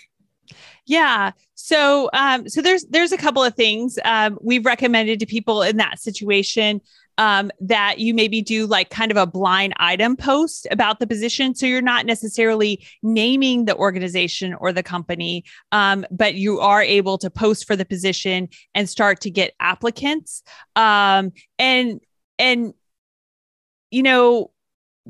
Yeah. 0.86 1.32
So, 1.54 2.10
um, 2.14 2.50
so 2.50 2.62
there's 2.62 2.86
there's 2.86 3.12
a 3.12 3.18
couple 3.18 3.44
of 3.44 3.54
things 3.54 4.00
um, 4.04 4.40
we've 4.42 4.66
recommended 4.66 5.20
to 5.20 5.26
people 5.26 5.62
in 5.62 5.78
that 5.78 6.00
situation 6.00 6.82
um, 7.20 7.52
that 7.60 8.00
you 8.00 8.14
maybe 8.14 8.42
do 8.42 8.66
like 8.66 8.90
kind 8.90 9.12
of 9.12 9.18
a 9.18 9.28
blind 9.28 9.74
item 9.76 10.16
post 10.16 10.66
about 10.72 11.02
the 11.02 11.06
position. 11.06 11.54
So 11.54 11.66
you're 11.66 11.82
not 11.82 12.06
necessarily 12.06 12.88
naming 13.04 13.66
the 13.66 13.76
organization 13.76 14.54
or 14.54 14.72
the 14.72 14.84
company, 14.84 15.44
um, 15.74 16.06
but 16.10 16.36
you 16.36 16.62
are 16.62 16.82
able 16.82 17.18
to 17.18 17.30
post 17.30 17.68
for 17.68 17.76
the 17.76 17.84
position 17.84 18.48
and 18.74 18.90
start 18.90 19.20
to 19.22 19.30
get 19.30 19.54
applicants. 19.60 20.44
Um, 20.78 21.34
and 21.60 22.00
and 22.40 22.74
you 23.92 24.02
know 24.02 24.52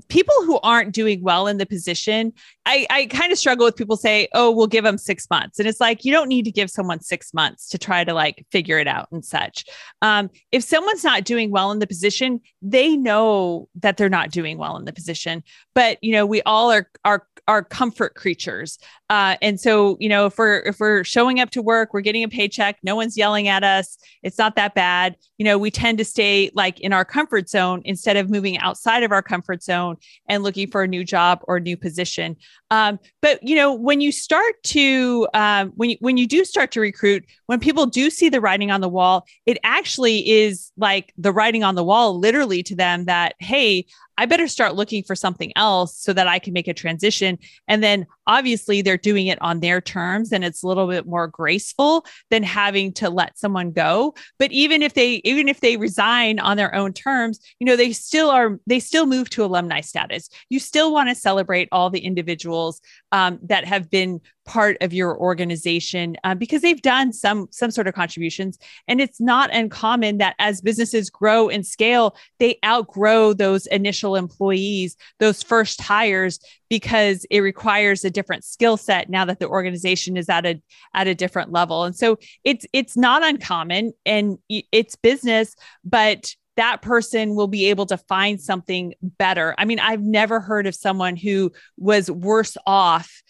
people 0.07 0.35
who 0.45 0.59
aren't 0.63 0.93
doing 0.93 1.21
well 1.21 1.47
in 1.47 1.57
the 1.57 1.65
position, 1.65 2.33
I, 2.65 2.85
I 2.89 3.05
kind 3.07 3.31
of 3.31 3.37
struggle 3.37 3.65
with 3.65 3.75
people 3.75 3.97
say, 3.97 4.27
oh, 4.33 4.51
we'll 4.51 4.67
give 4.67 4.83
them 4.83 4.97
six 4.97 5.27
months. 5.29 5.59
And 5.59 5.67
it's 5.67 5.79
like, 5.79 6.05
you 6.05 6.11
don't 6.11 6.29
need 6.29 6.45
to 6.45 6.51
give 6.51 6.69
someone 6.69 7.01
six 7.01 7.33
months 7.33 7.67
to 7.69 7.77
try 7.77 8.03
to 8.03 8.13
like 8.13 8.45
figure 8.51 8.77
it 8.77 8.87
out 8.87 9.07
and 9.11 9.25
such. 9.25 9.65
Um, 10.01 10.29
if 10.51 10.63
someone's 10.63 11.03
not 11.03 11.23
doing 11.23 11.51
well 11.51 11.71
in 11.71 11.79
the 11.79 11.87
position, 11.87 12.41
they 12.61 12.95
know 12.95 13.67
that 13.75 13.97
they're 13.97 14.09
not 14.09 14.31
doing 14.31 14.57
well 14.57 14.77
in 14.77 14.85
the 14.85 14.93
position. 14.93 15.43
But, 15.73 15.97
you 16.03 16.11
know, 16.11 16.25
we 16.25 16.41
all 16.43 16.71
are, 16.71 16.89
are, 17.05 17.25
are 17.47 17.63
comfort 17.63 18.13
creatures. 18.13 18.77
Uh, 19.09 19.35
and 19.41 19.59
so, 19.59 19.97
you 19.99 20.07
know, 20.07 20.27
if 20.27 20.37
we're, 20.37 20.59
if 20.59 20.79
we're 20.79 21.03
showing 21.03 21.39
up 21.39 21.49
to 21.51 21.61
work, 21.63 21.93
we're 21.93 22.01
getting 22.01 22.23
a 22.23 22.29
paycheck, 22.29 22.77
no 22.83 22.95
one's 22.95 23.17
yelling 23.17 23.47
at 23.47 23.63
us. 23.63 23.97
It's 24.21 24.37
not 24.37 24.55
that 24.55 24.75
bad. 24.75 25.15
You 25.39 25.45
know, 25.45 25.57
we 25.57 25.71
tend 25.71 25.97
to 25.97 26.05
stay 26.05 26.51
like 26.53 26.79
in 26.79 26.93
our 26.93 27.05
comfort 27.05 27.49
zone 27.49 27.81
instead 27.85 28.17
of 28.17 28.29
moving 28.29 28.59
outside 28.59 29.01
of 29.01 29.11
our 29.11 29.23
comfort 29.23 29.63
zone 29.63 29.88
and 30.27 30.43
looking 30.43 30.69
for 30.69 30.83
a 30.83 30.87
new 30.87 31.03
job 31.03 31.39
or 31.47 31.59
new 31.59 31.77
position. 31.77 32.35
Um, 32.71 32.99
but 33.21 33.41
you 33.41 33.55
know, 33.55 33.73
when 33.73 34.01
you 34.01 34.11
start 34.11 34.61
to 34.63 35.27
um, 35.33 35.71
when 35.75 35.91
you, 35.91 35.97
when 35.99 36.17
you 36.17 36.27
do 36.27 36.45
start 36.45 36.71
to 36.71 36.81
recruit, 36.81 37.25
when 37.47 37.59
people 37.59 37.85
do 37.85 38.09
see 38.09 38.29
the 38.29 38.41
writing 38.41 38.71
on 38.71 38.81
the 38.81 38.89
wall, 38.89 39.25
it 39.45 39.57
actually 39.63 40.29
is 40.29 40.71
like 40.77 41.13
the 41.17 41.31
writing 41.31 41.63
on 41.63 41.75
the 41.75 41.83
wall, 41.83 42.17
literally 42.17 42.63
to 42.63 42.75
them 42.75 43.05
that 43.05 43.35
hey, 43.39 43.85
I 44.19 44.25
better 44.25 44.49
start 44.49 44.75
looking 44.75 45.01
for 45.01 45.15
something 45.15 45.53
else 45.55 45.97
so 45.97 46.11
that 46.11 46.27
I 46.27 46.39
can 46.39 46.51
make 46.51 46.67
a 46.67 46.73
transition. 46.73 47.37
And 47.69 47.81
then 47.81 48.05
obviously 48.27 48.81
they're 48.81 48.97
doing 48.97 49.27
it 49.27 49.41
on 49.41 49.61
their 49.61 49.79
terms 49.79 50.33
and 50.33 50.43
it's 50.43 50.61
a 50.61 50.67
little 50.67 50.87
bit 50.87 51.07
more 51.07 51.25
graceful 51.25 52.05
than 52.29 52.43
having 52.43 52.91
to 52.95 53.09
let 53.09 53.39
someone 53.39 53.71
go. 53.71 54.13
But 54.37 54.51
even 54.51 54.83
if 54.83 54.93
they 54.93 55.21
even 55.23 55.47
if 55.47 55.61
they 55.61 55.77
resign 55.77 56.37
on 56.39 56.57
their 56.57 56.75
own 56.75 56.91
terms, 56.91 57.39
you 57.61 57.65
know, 57.65 57.77
they 57.77 57.93
still 57.93 58.29
are 58.29 58.59
they 58.67 58.81
still 58.81 59.05
move 59.05 59.29
to 59.29 59.45
alumni 59.45 59.79
status. 59.79 60.29
You 60.49 60.59
still 60.59 60.91
want 60.91 61.07
to 61.07 61.15
celebrate 61.15 61.69
all 61.71 61.89
the 61.89 62.01
individuals 62.01 62.81
um, 63.13 63.39
that 63.43 63.63
have 63.63 63.89
been 63.89 64.19
part 64.49 64.77
of 64.81 64.91
your 64.91 65.15
organization 65.15 66.17
uh, 66.23 66.33
because 66.33 66.63
they've 66.63 66.81
done 66.81 67.13
some 67.13 67.47
some 67.51 67.69
sort 67.69 67.87
of 67.87 67.93
contributions 67.93 68.57
and 68.87 68.99
it's 68.99 69.21
not 69.21 69.53
uncommon 69.53 70.17
that 70.17 70.35
as 70.39 70.59
businesses 70.59 71.07
grow 71.07 71.49
and 71.49 71.67
scale 71.67 72.15
they 72.39 72.57
outgrow 72.65 73.31
those 73.31 73.67
initial 73.67 74.15
employees 74.15 74.97
those 75.19 75.43
first 75.43 75.79
hires 75.79 76.39
because 76.67 77.27
it 77.29 77.41
requires 77.41 78.03
a 78.03 78.09
different 78.09 78.43
skill 78.43 78.75
set 78.75 79.07
now 79.07 79.23
that 79.23 79.37
the 79.37 79.47
organization 79.47 80.17
is 80.17 80.29
at 80.29 80.47
a 80.47 80.59
at 80.95 81.05
a 81.05 81.13
different 81.13 81.51
level 81.51 81.83
and 81.83 81.95
so 81.95 82.17
it's 82.43 82.65
it's 82.73 82.97
not 82.97 83.23
uncommon 83.23 83.93
and 84.03 84.39
it's 84.49 84.95
business 84.95 85.55
but 85.83 86.33
that 86.57 86.81
person 86.81 87.35
will 87.35 87.47
be 87.47 87.69
able 87.69 87.85
to 87.85 87.95
find 87.95 88.41
something 88.41 88.93
better. 89.01 89.55
I 89.57 89.63
mean, 89.63 89.79
I've 89.79 90.01
never 90.01 90.41
heard 90.41 90.67
of 90.67 90.75
someone 90.75 91.15
who 91.15 91.53
was 91.77 92.11
worse 92.11 92.57
off 92.67 93.21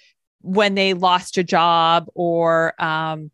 when 0.42 0.76
they 0.76 0.94
lost 0.94 1.38
a 1.38 1.44
job 1.44 2.08
or 2.16 2.74
um, 2.82 3.32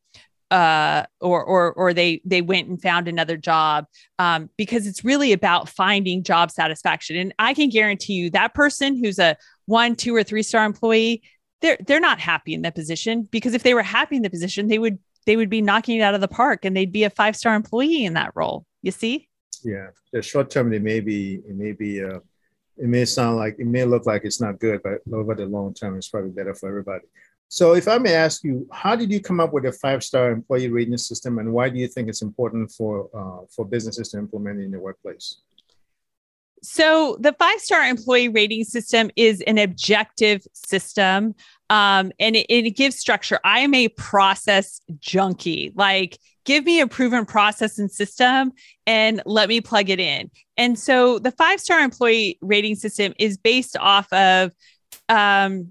uh, 0.52 1.04
or 1.22 1.44
or 1.44 1.74
or 1.74 1.94
they 1.94 2.22
they 2.24 2.42
went 2.42 2.68
and 2.68 2.82
found 2.82 3.08
another 3.08 3.38
job 3.38 3.86
um, 4.20 4.50
because 4.58 4.88
it's 4.88 5.04
really 5.04 5.32
about 5.32 5.70
finding 5.70 6.24
job 6.24 6.52
satisfaction. 6.52 7.16
And 7.18 7.34
I 7.40 7.54
can 7.54 7.70
guarantee 7.70 8.14
you 8.14 8.30
that 8.32 8.54
person 8.54 8.96
who's 8.96 9.20
a 9.20 9.38
one, 9.66 9.96
two, 9.96 10.16
or 10.16 10.24
three 10.24 10.44
star 10.44 10.66
employee, 10.66 11.24
they're 11.62 11.78
they're 11.86 12.00
not 12.00 12.20
happy 12.20 12.54
in 12.54 12.62
that 12.62 12.76
position 12.76 13.28
because 13.32 13.54
if 13.54 13.64
they 13.64 13.74
were 13.74 13.84
happy 13.84 14.16
in 14.16 14.22
the 14.22 14.30
position, 14.30 14.68
they 14.68 14.80
would 14.80 15.00
they 15.26 15.36
would 15.36 15.50
be 15.50 15.62
knocking 15.62 16.00
it 16.00 16.02
out 16.02 16.14
of 16.14 16.22
the 16.22 16.28
park 16.28 16.66
and 16.66 16.78
they'd 16.78 16.92
be 16.92 17.04
a 17.04 17.10
five 17.10 17.36
star 17.36 17.56
employee 17.56 18.06
in 18.06 18.14
that 18.14 18.32
role. 18.36 18.66
You 18.82 18.92
see? 18.92 19.28
Yeah, 19.64 19.88
the 20.14 20.22
short 20.22 20.52
term 20.52 20.70
they 20.70 20.80
may 20.80 21.00
be 21.00 21.36
it 21.36 21.56
may 21.56 21.72
be 21.72 22.02
it 22.78 22.88
may 22.88 23.06
sound 23.06 23.38
like 23.38 23.56
it 23.60 23.68
may 23.68 23.86
look 23.86 24.06
like 24.06 24.24
it's 24.26 24.42
not 24.42 24.60
good, 24.60 24.82
but 24.84 25.02
over 25.14 25.36
the 25.36 25.46
long 25.46 25.74
term, 25.74 25.98
it's 25.98 26.10
probably 26.10 26.32
better 26.32 26.54
for 26.54 26.70
everybody. 26.70 27.06
So, 27.48 27.74
if 27.74 27.88
I 27.88 27.98
may 27.98 28.14
ask 28.14 28.44
you, 28.44 28.68
how 28.72 28.96
did 28.96 29.12
you 29.12 29.22
come 29.22 29.40
up 29.40 29.54
with 29.54 29.66
a 29.66 29.72
five-star 29.72 30.32
employee 30.32 30.70
rating 30.70 30.98
system, 30.98 31.40
and 31.40 31.54
why 31.54 31.70
do 31.70 31.78
you 31.78 31.88
think 31.88 32.10
it's 32.10 32.22
important 32.22 32.72
for 32.72 33.10
uh, 33.14 33.46
for 33.50 33.66
businesses 33.66 34.10
to 34.10 34.18
implement 34.18 34.60
it 34.60 34.66
in 34.66 34.72
the 34.72 34.80
workplace? 34.80 35.38
So, 36.66 37.18
the 37.20 37.34
five-star 37.34 37.86
employee 37.86 38.28
rating 38.28 38.64
system 38.64 39.12
is 39.16 39.42
an 39.42 39.58
objective 39.58 40.42
system, 40.54 41.36
um, 41.70 42.12
and 42.20 42.36
it, 42.36 42.46
it 42.50 42.72
gives 42.72 42.98
structure. 42.98 43.40
I 43.44 43.60
am 43.60 43.74
a 43.76 43.90
process 43.90 44.82
junkie. 45.00 45.72
Like, 45.76 46.18
give 46.44 46.66
me 46.66 46.82
a 46.82 46.88
proven 46.88 47.26
process 47.26 47.78
and 47.78 47.92
system, 47.92 48.52
and 48.88 49.22
let 49.26 49.48
me 49.48 49.62
plug 49.62 49.90
it 49.90 50.00
in. 50.00 50.32
And 50.58 50.78
so, 50.78 51.20
the 51.20 51.32
five-star 51.32 51.80
employee 51.82 52.40
rating 52.42 52.76
system 52.76 53.14
is 53.20 53.38
based 53.38 53.78
off 53.78 54.12
of 54.12 54.52
um, 55.08 55.70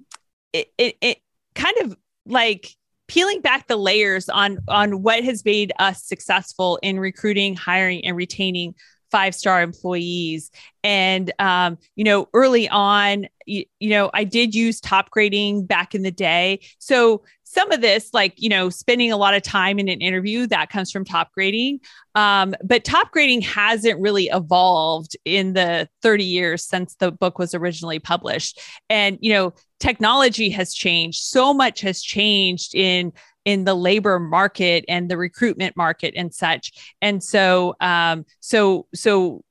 it, 0.52 0.68
it, 0.78 0.96
it 1.00 1.18
kind 1.56 1.76
of 1.82 1.96
like 2.24 2.70
peeling 3.08 3.40
back 3.40 3.66
the 3.66 3.76
layers 3.76 4.28
on 4.28 4.58
on 4.68 5.02
what 5.02 5.24
has 5.24 5.44
made 5.44 5.72
us 5.78 6.04
successful 6.04 6.78
in 6.82 6.98
recruiting 6.98 7.56
hiring 7.56 8.04
and 8.06 8.16
retaining 8.16 8.74
five 9.14 9.33
star 9.33 9.62
employees. 9.62 10.50
And 10.83 11.33
um, 11.38 11.78
you 11.94 12.02
know 12.02 12.28
early 12.35 12.68
on 12.68 13.28
you, 13.47 13.64
you 13.78 13.90
know 13.90 14.11
i 14.12 14.25
did 14.25 14.54
use 14.54 14.80
top 14.80 15.11
grading 15.11 15.66
back 15.66 15.94
in 15.94 16.02
the 16.02 16.11
day. 16.11 16.61
So 16.80 17.23
some 17.44 17.71
of 17.71 17.80
this 17.80 18.11
like 18.12 18.35
you 18.37 18.49
know 18.49 18.71
spending 18.71 19.12
a 19.12 19.16
lot 19.16 19.35
of 19.35 19.42
time 19.42 19.78
in 19.78 19.88
an 19.88 20.00
interview 20.00 20.49
that 20.49 20.68
comes 20.68 20.90
from 20.90 21.04
top 21.04 21.30
grading. 21.33 21.78
Um, 22.16 22.56
but 22.64 22.83
top 22.83 23.12
grading 23.12 23.42
hasn't 23.42 24.00
really 24.00 24.25
evolved 24.33 25.16
in 25.25 25.52
the 25.52 25.88
30 26.02 26.25
years 26.25 26.64
since 26.64 26.97
the 26.97 27.12
book 27.12 27.38
was 27.38 27.54
originally 27.54 28.00
published. 28.00 28.61
And 28.90 29.16
you 29.21 29.33
know 29.33 29.54
technology 29.78 30.50
has 30.50 30.75
changed. 30.75 31.23
So 31.23 31.54
much 31.54 31.83
has 31.83 32.02
changed 32.02 32.75
in 32.75 33.12
in 33.44 33.64
the 33.64 33.74
labor 33.74 34.18
market 34.18 34.84
and 34.88 35.10
the 35.10 35.16
recruitment 35.16 35.76
market 35.76 36.14
and 36.16 36.34
such. 36.34 36.94
And 37.02 37.22
so 37.22 37.74
um 37.80 38.24
so 38.40 38.86
so 38.94 39.44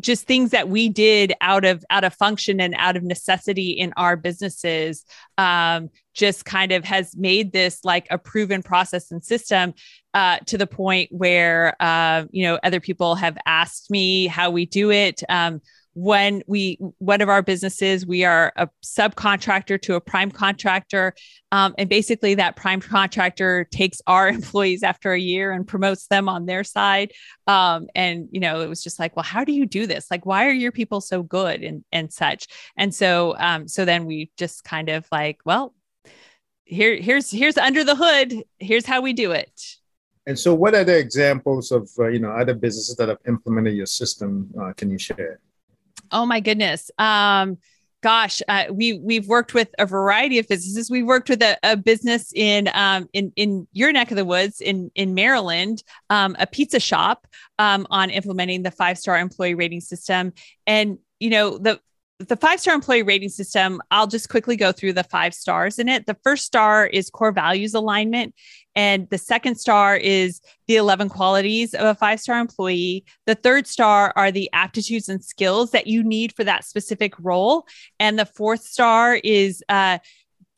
just 0.00 0.26
things 0.26 0.50
that 0.50 0.68
we 0.68 0.88
did 0.88 1.34
out 1.40 1.64
of 1.64 1.84
out 1.90 2.04
of 2.04 2.14
function 2.14 2.60
and 2.60 2.74
out 2.78 2.96
of 2.96 3.02
necessity 3.02 3.70
in 3.70 3.92
our 3.96 4.16
businesses 4.16 5.04
um, 5.36 5.90
just 6.14 6.44
kind 6.44 6.72
of 6.72 6.84
has 6.84 7.14
made 7.16 7.52
this 7.52 7.84
like 7.84 8.06
a 8.10 8.18
proven 8.18 8.62
process 8.62 9.10
and 9.10 9.22
system 9.22 9.74
uh, 10.14 10.38
to 10.46 10.56
the 10.56 10.66
point 10.66 11.10
where 11.12 11.76
uh, 11.80 12.24
you 12.30 12.44
know 12.44 12.58
other 12.62 12.80
people 12.80 13.14
have 13.14 13.36
asked 13.46 13.90
me 13.90 14.26
how 14.26 14.50
we 14.50 14.64
do 14.64 14.90
it. 14.90 15.22
Um, 15.28 15.60
when 15.98 16.44
we 16.46 16.78
one 16.98 17.20
of 17.20 17.28
our 17.28 17.42
businesses 17.42 18.06
we 18.06 18.24
are 18.24 18.52
a 18.54 18.68
subcontractor 18.84 19.82
to 19.82 19.96
a 19.96 20.00
prime 20.00 20.30
contractor 20.30 21.12
um, 21.50 21.74
and 21.76 21.88
basically 21.88 22.36
that 22.36 22.54
prime 22.54 22.80
contractor 22.80 23.66
takes 23.72 24.00
our 24.06 24.28
employees 24.38 24.84
after 24.84 25.12
a 25.12 25.18
year 25.18 25.50
and 25.50 25.66
promotes 25.66 26.06
them 26.06 26.28
on 26.28 26.46
their 26.46 26.62
side. 26.62 27.10
Um, 27.48 27.88
and 27.96 28.28
you 28.30 28.38
know 28.38 28.60
it 28.60 28.68
was 28.68 28.80
just 28.80 29.00
like 29.00 29.16
well 29.16 29.24
how 29.24 29.42
do 29.42 29.52
you 29.52 29.66
do 29.66 29.88
this? 29.88 30.06
Like 30.08 30.24
why 30.24 30.46
are 30.46 30.52
your 30.52 30.70
people 30.70 31.00
so 31.00 31.24
good 31.24 31.64
and 31.64 31.84
and 31.90 32.12
such? 32.12 32.46
And 32.76 32.94
so 32.94 33.34
um, 33.36 33.66
so 33.66 33.84
then 33.84 34.06
we 34.06 34.30
just 34.36 34.62
kind 34.62 34.90
of 34.90 35.04
like 35.10 35.40
well 35.44 35.74
here 36.64 36.94
here's 36.94 37.28
here's 37.28 37.58
under 37.58 37.82
the 37.82 37.96
hood. 37.96 38.44
Here's 38.60 38.86
how 38.86 39.00
we 39.00 39.14
do 39.14 39.32
it. 39.32 39.60
And 40.28 40.38
so 40.38 40.54
what 40.54 40.74
are 40.74 40.84
the 40.84 40.96
examples 40.96 41.72
of 41.72 41.90
uh, 41.98 42.06
you 42.06 42.20
know 42.20 42.30
other 42.30 42.54
businesses 42.54 42.94
that 42.96 43.08
have 43.08 43.18
implemented 43.26 43.74
your 43.74 43.86
system? 43.86 44.48
Uh, 44.60 44.72
can 44.74 44.92
you 44.92 44.98
share 44.98 45.40
Oh 46.12 46.26
my 46.26 46.40
goodness. 46.40 46.90
Um, 46.98 47.58
gosh, 48.02 48.42
uh, 48.48 48.64
we 48.70 48.94
we've 48.94 49.26
worked 49.26 49.54
with 49.54 49.68
a 49.78 49.86
variety 49.86 50.38
of 50.38 50.48
businesses. 50.48 50.90
We 50.90 51.02
worked 51.02 51.28
with 51.28 51.42
a, 51.42 51.56
a 51.62 51.76
business 51.76 52.32
in 52.34 52.68
um, 52.74 53.08
in 53.12 53.32
in 53.36 53.66
your 53.72 53.92
neck 53.92 54.10
of 54.10 54.16
the 54.16 54.24
woods 54.24 54.60
in 54.60 54.90
in 54.94 55.14
Maryland, 55.14 55.82
um, 56.10 56.36
a 56.38 56.46
pizza 56.46 56.80
shop 56.80 57.26
um, 57.58 57.86
on 57.90 58.10
implementing 58.10 58.62
the 58.62 58.70
five 58.70 58.98
star 58.98 59.18
employee 59.18 59.54
rating 59.54 59.80
system. 59.80 60.32
And 60.66 60.98
you 61.18 61.30
know 61.30 61.58
the 61.58 61.80
the 62.18 62.36
five 62.36 62.60
star 62.60 62.74
employee 62.74 63.02
rating 63.02 63.28
system, 63.28 63.80
I'll 63.90 64.08
just 64.08 64.28
quickly 64.28 64.56
go 64.56 64.72
through 64.72 64.94
the 64.94 65.04
five 65.04 65.34
stars 65.34 65.78
in 65.78 65.88
it. 65.88 66.06
The 66.06 66.16
first 66.24 66.44
star 66.44 66.86
is 66.86 67.10
core 67.10 67.32
values 67.32 67.74
alignment. 67.74 68.34
And 68.78 69.10
the 69.10 69.18
second 69.18 69.56
star 69.56 69.96
is 69.96 70.40
the 70.68 70.76
11 70.76 71.08
qualities 71.08 71.74
of 71.74 71.84
a 71.84 71.96
five 71.96 72.20
star 72.20 72.38
employee. 72.38 73.04
The 73.26 73.34
third 73.34 73.66
star 73.66 74.12
are 74.14 74.30
the 74.30 74.48
aptitudes 74.52 75.08
and 75.08 75.22
skills 75.22 75.72
that 75.72 75.88
you 75.88 76.04
need 76.04 76.32
for 76.36 76.44
that 76.44 76.64
specific 76.64 77.12
role. 77.18 77.66
And 77.98 78.16
the 78.16 78.24
fourth 78.24 78.62
star 78.62 79.16
is 79.24 79.64
uh, 79.68 79.98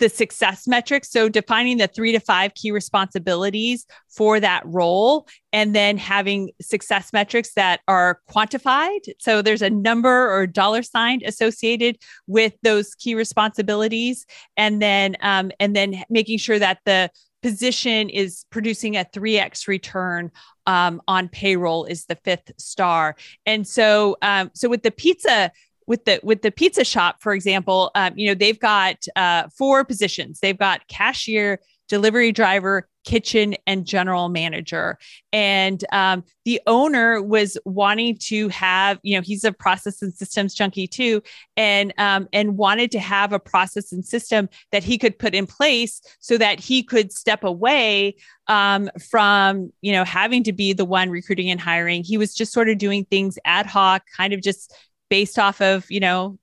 the 0.01 0.11
success 0.11 0.69
metrics. 0.69 1.11
So 1.11 1.31
defining 1.31 1.79
the 1.79 1.87
three 1.87 2.13
to 2.13 2.21
five 2.21 2.53
key 2.53 2.71
responsibilities 2.73 3.87
for 4.11 4.39
that 4.39 4.65
role 4.67 5.27
and 5.51 5.75
then 5.75 5.97
having 5.97 6.51
success 6.61 7.15
metrics 7.15 7.55
that 7.55 7.81
are 7.89 8.21
quantified. 8.29 9.01
So 9.19 9.41
there's 9.41 9.63
a 9.63 9.71
number 9.71 10.31
or 10.31 10.47
dollar 10.47 10.83
sign 10.83 11.23
associated 11.25 11.97
with 12.27 12.53
those 12.63 12.95
key 12.95 13.15
responsibilities. 13.15 14.27
And 14.59 14.83
then, 14.83 15.17
um, 15.23 15.53
and 15.59 15.75
then 15.75 16.03
making 16.11 16.37
sure 16.37 16.59
that 16.59 16.81
the 16.85 17.11
position 17.43 18.09
is 18.09 18.45
producing 18.51 18.97
a 18.97 19.05
3x 19.05 19.67
return 19.67 20.31
um, 20.67 21.01
on 21.09 21.29
payroll 21.29 21.85
is 21.85 22.07
the 22.07 22.17
fifth 22.17 22.53
star. 22.59 23.17
And 23.47 23.67
so, 23.67 24.17
um, 24.23 24.51
so 24.55 24.69
with 24.69 24.83
the 24.83 24.91
pizza 24.91 25.51
with 25.87 26.05
the 26.05 26.21
with 26.23 26.43
the 26.43 26.53
pizza 26.53 26.85
shop, 26.85 27.21
for 27.21 27.33
example, 27.35 27.91
um, 27.97 28.13
you 28.17 28.29
know 28.29 28.35
they've 28.35 28.61
got 28.61 29.05
uh, 29.17 29.49
four 29.49 29.85
positions. 29.85 30.39
They've 30.39 30.57
got 30.57 30.87
cashier, 30.87 31.59
delivery 31.91 32.31
driver, 32.33 32.89
kitchen, 33.05 33.57
and 33.67 33.85
general 33.85 34.29
manager. 34.29 34.97
And 35.33 35.85
um, 35.93 36.25
the 36.45 36.61
owner 36.67 37.21
was 37.21 37.59
wanting 37.65 38.17
to 38.29 38.49
have, 38.49 38.99
you 39.03 39.17
know, 39.17 39.23
he's 39.23 39.45
a 39.45 39.53
process 39.53 40.01
and 40.01 40.15
systems 40.15 40.55
junkie 40.55 40.87
too, 40.87 41.21
and 41.57 41.93
um, 41.99 42.29
and 42.33 42.57
wanted 42.57 42.93
to 42.93 43.01
have 43.01 43.33
a 43.33 43.41
process 43.41 43.93
and 43.93 44.05
system 44.05 44.49
that 44.71 44.85
he 44.85 44.97
could 44.97 45.19
put 45.19 45.35
in 45.35 45.47
place 45.47 46.01
so 46.21 46.39
that 46.39 46.61
he 46.61 46.83
could 46.83 47.13
step 47.13 47.43
away 47.45 48.15
um, 48.47 48.89
from, 49.11 49.73
you 49.83 49.93
know, 49.93 50.05
having 50.05 50.45
to 50.45 50.53
be 50.53 50.73
the 50.73 50.85
one 50.85 51.11
recruiting 51.11 51.51
and 51.51 51.61
hiring. 51.61 52.05
He 52.05 52.17
was 52.17 52.35
just 52.35 52.53
sort 52.53 52.69
of 52.69 52.79
doing 52.79 53.05
things 53.05 53.39
ad 53.45 53.67
hoc, 53.67 54.05
kind 54.17 54.33
of 54.33 54.41
just 54.41 54.73
based 55.09 55.39
off 55.39 55.61
of, 55.61 55.91
you 55.91 56.01
know, 56.01 56.39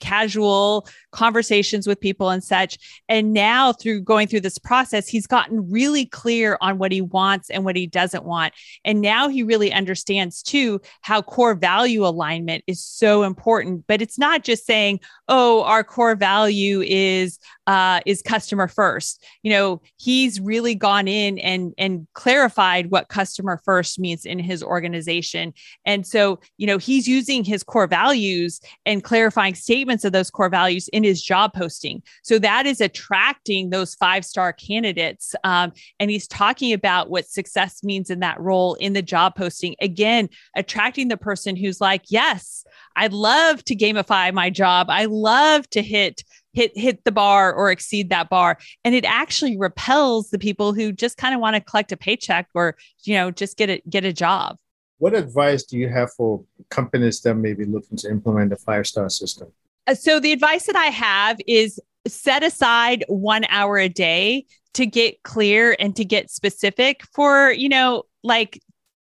casual 0.00 0.86
conversations 1.14 1.86
with 1.86 2.00
people 2.00 2.28
and 2.28 2.44
such. 2.44 2.76
And 3.08 3.32
now, 3.32 3.72
through 3.72 4.02
going 4.02 4.28
through 4.28 4.40
this 4.40 4.58
process, 4.58 5.08
he's 5.08 5.26
gotten 5.26 5.70
really 5.70 6.04
clear 6.04 6.58
on 6.60 6.76
what 6.76 6.92
he 6.92 7.00
wants 7.00 7.48
and 7.48 7.64
what 7.64 7.76
he 7.76 7.86
doesn't 7.86 8.24
want. 8.24 8.52
And 8.84 9.00
now 9.00 9.28
he 9.28 9.42
really 9.42 9.72
understands 9.72 10.42
too 10.42 10.80
how 11.00 11.22
core 11.22 11.54
value 11.54 12.04
alignment 12.04 12.64
is 12.66 12.84
so 12.84 13.22
important. 13.22 13.84
But 13.86 14.02
it's 14.02 14.18
not 14.18 14.42
just 14.42 14.66
saying, 14.66 15.00
oh, 15.28 15.62
our 15.62 15.84
core 15.84 16.16
value 16.16 16.82
is 16.82 17.38
uh, 17.66 18.00
is 18.04 18.20
customer 18.20 18.68
first. 18.68 19.24
You 19.42 19.50
know, 19.52 19.82
he's 19.96 20.40
really 20.40 20.74
gone 20.74 21.08
in 21.08 21.38
and 21.38 21.72
and 21.78 22.06
clarified 22.14 22.90
what 22.90 23.08
customer 23.08 23.60
first 23.64 23.98
means 23.98 24.26
in 24.26 24.38
his 24.38 24.62
organization. 24.62 25.54
And 25.86 26.06
so, 26.06 26.40
you 26.58 26.66
know, 26.66 26.78
he's 26.78 27.06
using 27.06 27.44
his 27.44 27.62
core 27.62 27.86
values 27.86 28.60
and 28.84 29.04
clarifying 29.04 29.54
statements 29.54 30.04
of 30.04 30.12
those 30.12 30.30
core 30.30 30.48
values 30.48 30.88
in 30.88 31.03
his 31.04 31.22
job 31.22 31.52
posting. 31.52 32.02
So 32.22 32.38
that 32.38 32.66
is 32.66 32.80
attracting 32.80 33.70
those 33.70 33.94
five 33.94 34.24
star 34.24 34.52
candidates. 34.52 35.34
Um, 35.44 35.72
and 36.00 36.10
he's 36.10 36.26
talking 36.26 36.72
about 36.72 37.10
what 37.10 37.26
success 37.26 37.84
means 37.84 38.10
in 38.10 38.20
that 38.20 38.40
role 38.40 38.74
in 38.74 38.92
the 38.92 39.02
job 39.02 39.36
posting. 39.36 39.76
Again, 39.80 40.28
attracting 40.56 41.08
the 41.08 41.16
person 41.16 41.56
who's 41.56 41.80
like, 41.80 42.04
yes, 42.08 42.64
I'd 42.96 43.12
love 43.12 43.64
to 43.64 43.76
gamify 43.76 44.32
my 44.32 44.50
job. 44.50 44.88
I 44.90 45.04
love 45.06 45.68
to 45.70 45.82
hit 45.82 46.22
hit 46.54 46.76
hit 46.76 47.04
the 47.04 47.12
bar 47.12 47.52
or 47.52 47.70
exceed 47.70 48.10
that 48.10 48.30
bar 48.30 48.56
and 48.84 48.94
it 48.94 49.04
actually 49.04 49.56
repels 49.58 50.30
the 50.30 50.38
people 50.38 50.72
who 50.72 50.92
just 50.92 51.16
kind 51.16 51.34
of 51.34 51.40
want 51.40 51.56
to 51.56 51.60
collect 51.60 51.90
a 51.90 51.96
paycheck 51.96 52.48
or 52.54 52.76
you 53.02 53.14
know 53.14 53.30
just 53.30 53.56
get 53.56 53.68
a 53.68 53.82
get 53.88 54.04
a 54.04 54.12
job 54.12 54.56
what 54.98 55.14
advice 55.14 55.64
do 55.64 55.76
you 55.76 55.88
have 55.88 56.12
for 56.12 56.44
companies 56.70 57.20
that 57.22 57.34
may 57.34 57.52
be 57.52 57.64
looking 57.64 57.98
to 57.98 58.08
implement 58.08 58.52
a 58.52 58.56
five 58.56 58.86
star 58.86 59.10
system 59.10 59.48
so 59.92 60.18
the 60.18 60.32
advice 60.32 60.66
that 60.66 60.76
I 60.76 60.86
have 60.86 61.38
is 61.46 61.80
set 62.06 62.42
aside 62.42 63.04
one 63.08 63.44
hour 63.48 63.78
a 63.78 63.88
day 63.88 64.46
to 64.74 64.86
get 64.86 65.22
clear 65.22 65.76
and 65.78 65.94
to 65.96 66.04
get 66.04 66.30
specific 66.30 67.02
for, 67.14 67.50
you 67.50 67.68
know, 67.68 68.04
like 68.22 68.60